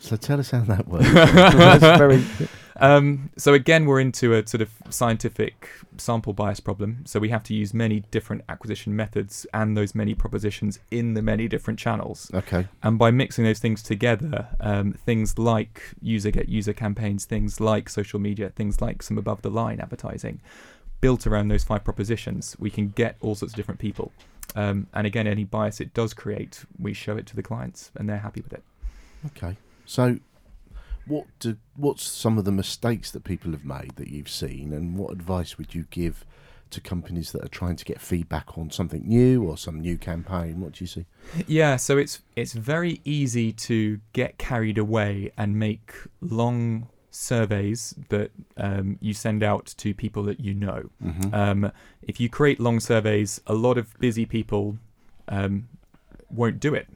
[0.00, 1.06] So tell us how that works.
[1.98, 2.24] Very.
[2.82, 7.04] Um, so again, we're into a sort of scientific sample bias problem.
[7.04, 11.20] So we have to use many different acquisition methods and those many propositions in the
[11.20, 12.30] many different channels.
[12.32, 12.66] Okay.
[12.82, 17.90] And by mixing those things together, um, things like user get user campaigns, things like
[17.90, 20.40] social media, things like some above the line advertising,
[21.02, 24.10] built around those five propositions, we can get all sorts of different people.
[24.56, 28.08] Um, and again, any bias it does create, we show it to the clients, and
[28.08, 28.62] they're happy with it.
[29.26, 29.56] Okay.
[29.90, 30.20] So,
[31.08, 34.96] what do what's some of the mistakes that people have made that you've seen, and
[34.96, 36.24] what advice would you give
[36.70, 40.60] to companies that are trying to get feedback on something new or some new campaign?
[40.60, 41.06] What do you see?
[41.48, 48.30] Yeah, so it's it's very easy to get carried away and make long surveys that
[48.56, 50.88] um, you send out to people that you know.
[51.04, 51.34] Mm-hmm.
[51.34, 51.72] Um,
[52.02, 54.78] if you create long surveys, a lot of busy people
[55.26, 55.68] um,
[56.30, 56.86] won't do it.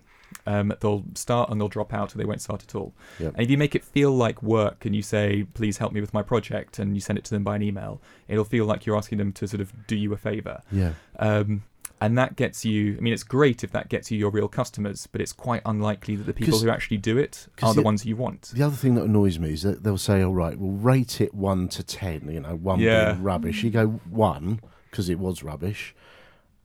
[0.46, 2.92] Um, they'll start and they'll drop out, or they won't start at all.
[3.18, 3.32] Yep.
[3.34, 6.12] And if you make it feel like work and you say, "Please help me with
[6.12, 8.96] my project," and you send it to them by an email, it'll feel like you're
[8.96, 10.60] asking them to sort of do you a favor.
[10.70, 10.92] yeah.
[11.18, 11.62] Um,
[12.00, 12.96] and that gets you.
[12.98, 16.16] I mean, it's great if that gets you your real customers, but it's quite unlikely
[16.16, 18.50] that the people who actually do it are the the- ones you want.
[18.54, 21.32] The other thing that annoys me is that they'll say, "All right, we'll rate it
[21.32, 22.28] one to ten.
[22.30, 23.12] You know, one Yeah.
[23.12, 25.94] being rubbish." You go one because it was rubbish,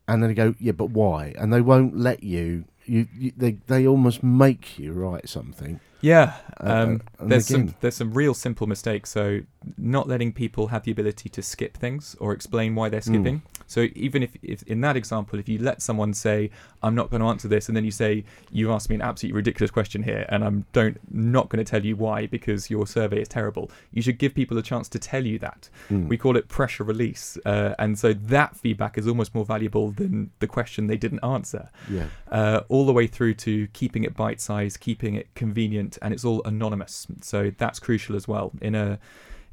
[0.09, 2.65] and then they go, "Yeah, but why?" And they won't let you.
[2.89, 5.79] You, you they they almost make you write something.
[6.01, 9.09] Yeah, Uh, um, and there's again- some there's some real simple mistakes.
[9.11, 9.41] So
[9.77, 13.41] not letting people have the ability to skip things or explain why they're Mm.
[13.69, 16.49] So even if, if in that example, if you let someone say,
[16.83, 19.37] "I'm not going to answer this," and then you say, "You asked me an absolutely
[19.37, 23.21] ridiculous question here, and I'm don't not going to tell you why because your survey
[23.21, 25.69] is terrible," you should give people a chance to tell you that.
[25.89, 26.07] Mm.
[26.07, 30.31] We call it pressure release, uh, and so that feedback is almost more valuable than
[30.39, 32.07] the question they didn't answer yeah.
[32.31, 36.25] uh, all the way through to keeping it bite sized, keeping it convenient, and it's
[36.25, 37.05] all anonymous.
[37.21, 38.51] So that's crucial as well.
[38.61, 38.99] In a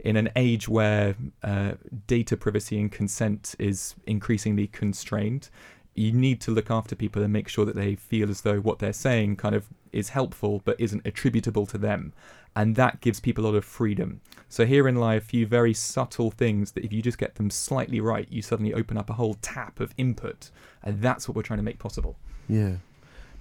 [0.00, 1.72] in an age where uh,
[2.06, 5.48] data privacy and consent is increasingly constrained,
[5.94, 8.78] you need to look after people and make sure that they feel as though what
[8.78, 12.12] they're saying kind of is helpful but isn't attributable to them.
[12.54, 14.20] And that gives people a lot of freedom.
[14.48, 18.00] So herein lie a few very subtle things that if you just get them slightly
[18.00, 20.50] right, you suddenly open up a whole tap of input.
[20.82, 22.16] And that's what we're trying to make possible.
[22.48, 22.76] Yeah,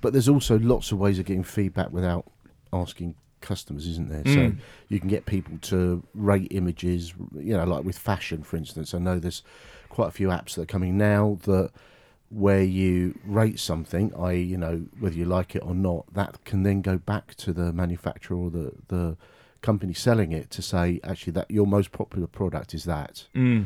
[0.01, 2.25] but there's also lots of ways of getting feedback without
[2.73, 3.15] asking
[3.45, 4.25] customers, isn't there?
[4.25, 4.57] So Mm.
[4.89, 7.13] you can get people to rate images.
[7.33, 8.93] You know, like with fashion, for instance.
[8.93, 9.43] I know there's
[9.89, 11.69] quite a few apps that are coming now that
[12.29, 16.63] where you rate something, i.e., you know, whether you like it or not, that can
[16.63, 19.15] then go back to the manufacturer or the the
[19.61, 23.27] company selling it to say, actually, that your most popular product is that.
[23.35, 23.65] Mm.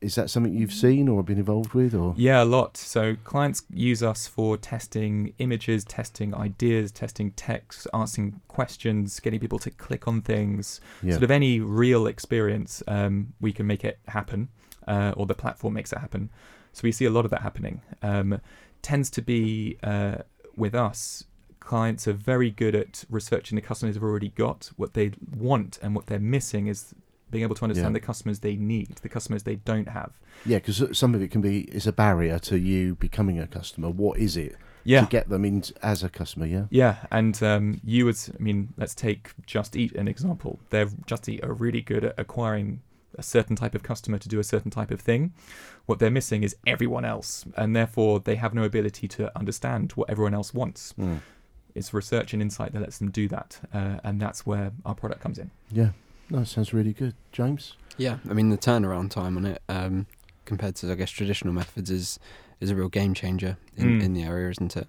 [0.00, 2.76] Is that something you've seen or been involved with, or Yeah, a lot.
[2.76, 9.58] So clients use us for testing images, testing ideas, testing text, asking questions, getting people
[9.60, 10.80] to click on things.
[11.02, 14.48] yeah, Sort of any real experience, um, we can make it happen,
[14.86, 16.28] uh, or the platform makes it happen.
[16.72, 17.80] So we see a lot of that happening.
[18.02, 18.40] Um,
[18.82, 20.16] tends to be uh,
[20.56, 21.24] with us.
[21.58, 25.96] Clients are very good at researching the customers they've already got, what they want, and
[25.96, 26.94] what they're missing is
[27.30, 28.00] being able to understand Yeah.
[28.00, 30.12] the customers they need, the customers they don't have.
[30.44, 30.58] yeah?
[30.58, 33.88] Because some of it can be is a barrier to you becoming a customer.
[33.90, 36.46] What is it Yeah, to get them in as a customer?
[36.46, 38.16] Yeah, Yeah, and um, you would.
[38.38, 40.60] I mean, let's take Just Eat an example.
[40.70, 42.80] They're Just Eat are really good at acquiring
[43.18, 45.32] a certain type of customer to do a certain type of thing.
[45.86, 50.10] What they're missing is everyone else, and therefore they have no ability to understand what
[50.10, 50.92] everyone else wants.
[50.98, 51.20] Mm.
[51.74, 55.20] It's research and insight that lets them do that, uh, and that's where our product
[55.22, 55.50] comes in.
[55.72, 55.90] yeah.
[56.30, 57.74] No, it sounds really good, James.
[57.98, 60.06] Yeah, I mean the turnaround time on it um,
[60.44, 62.18] compared to I guess traditional methods is
[62.60, 64.02] is a real game changer in, Mm.
[64.02, 64.88] in the area, isn't it?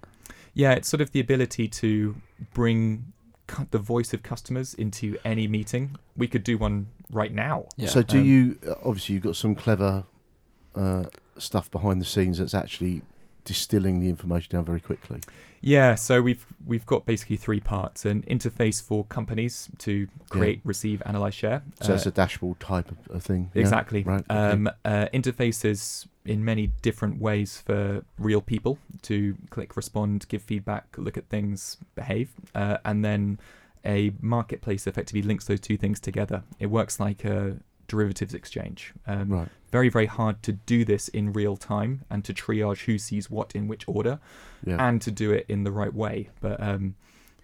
[0.54, 2.16] Yeah, it's sort of the ability to
[2.52, 3.12] bring
[3.46, 5.96] cu- the voice of customers into any meeting.
[6.16, 7.66] We could do one right now.
[7.76, 7.88] Yeah.
[7.88, 10.04] so, do um, you uh, obviously you've got some clever
[10.74, 11.04] uh,
[11.38, 13.02] stuff behind the scenes that's actually
[13.48, 15.20] distilling the information down very quickly.
[15.60, 21.02] Yeah, so we've we've got basically three parts: an interface for companies to create, receive,
[21.04, 21.62] analyze, share.
[21.82, 23.50] So Uh, it's a dashboard type of, thing.
[23.54, 23.60] yeah?
[23.62, 24.02] exactly.
[24.04, 24.20] Right.
[24.30, 24.52] okay.
[24.52, 30.84] Um, uh, interfaces in many different ways for real people to click, respond, give feedback,
[30.98, 33.40] look at things, behave, uh, and then
[33.84, 36.42] a marketplace effectively links those two things together.
[36.60, 37.56] It works like a
[37.88, 38.92] derivatives exchange.
[39.06, 39.48] Um, right.
[39.72, 43.54] Very, very hard to do this in real time and to triage who sees what
[43.54, 44.18] in which order
[44.64, 44.76] Yeah.
[44.86, 46.30] and to do it in the right way.
[46.40, 46.94] But um,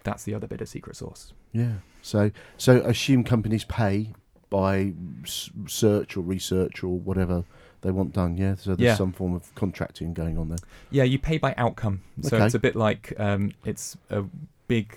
[0.03, 1.33] that's the other bit of secret sauce.
[1.51, 1.73] yeah.
[2.01, 4.13] So so assume companies pay
[4.51, 4.93] by
[5.23, 7.43] s- search or research or whatever
[7.81, 8.37] they want done.
[8.37, 8.53] Yeah.
[8.55, 8.95] So there's Yeah.
[8.95, 10.59] some form of contracting going on there.
[10.91, 12.01] Yeah, you pay by outcome.
[12.21, 12.45] So Okay.
[12.45, 14.23] it's a bit like um, it's a
[14.67, 14.95] big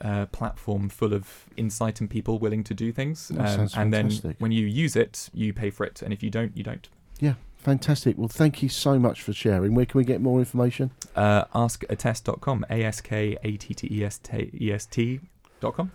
[0.00, 3.30] uh, platform full of insight and people willing to do things.
[3.36, 6.02] Um, and then when you use it, you pay for it.
[6.02, 6.88] And if you don't, you don't.
[7.20, 7.34] Yeah.
[7.58, 8.16] Fantastic.
[8.16, 9.74] Well, thank you so much for sharing.
[9.74, 10.92] Where can we get more information?
[11.16, 15.90] Uh, askattest.com, A S K A T T E S T E S T.com.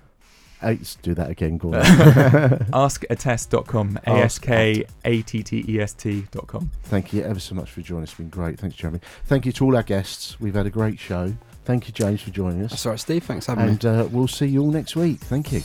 [0.61, 1.81] Let's do that again, Gordon.
[2.73, 6.71] Askattest.com, A S K A T T E S T.com.
[6.83, 8.09] Thank you ever so much for joining us.
[8.09, 8.59] It's been great.
[8.59, 8.99] Thanks, Jeremy.
[9.25, 10.39] Thank you to all our guests.
[10.39, 11.33] We've had a great show.
[11.65, 12.71] Thank you, James, for joining us.
[12.71, 13.23] That's all right, Steve.
[13.23, 13.71] Thanks for having me.
[13.71, 15.19] And uh, we'll see you all next week.
[15.19, 15.61] Thank you.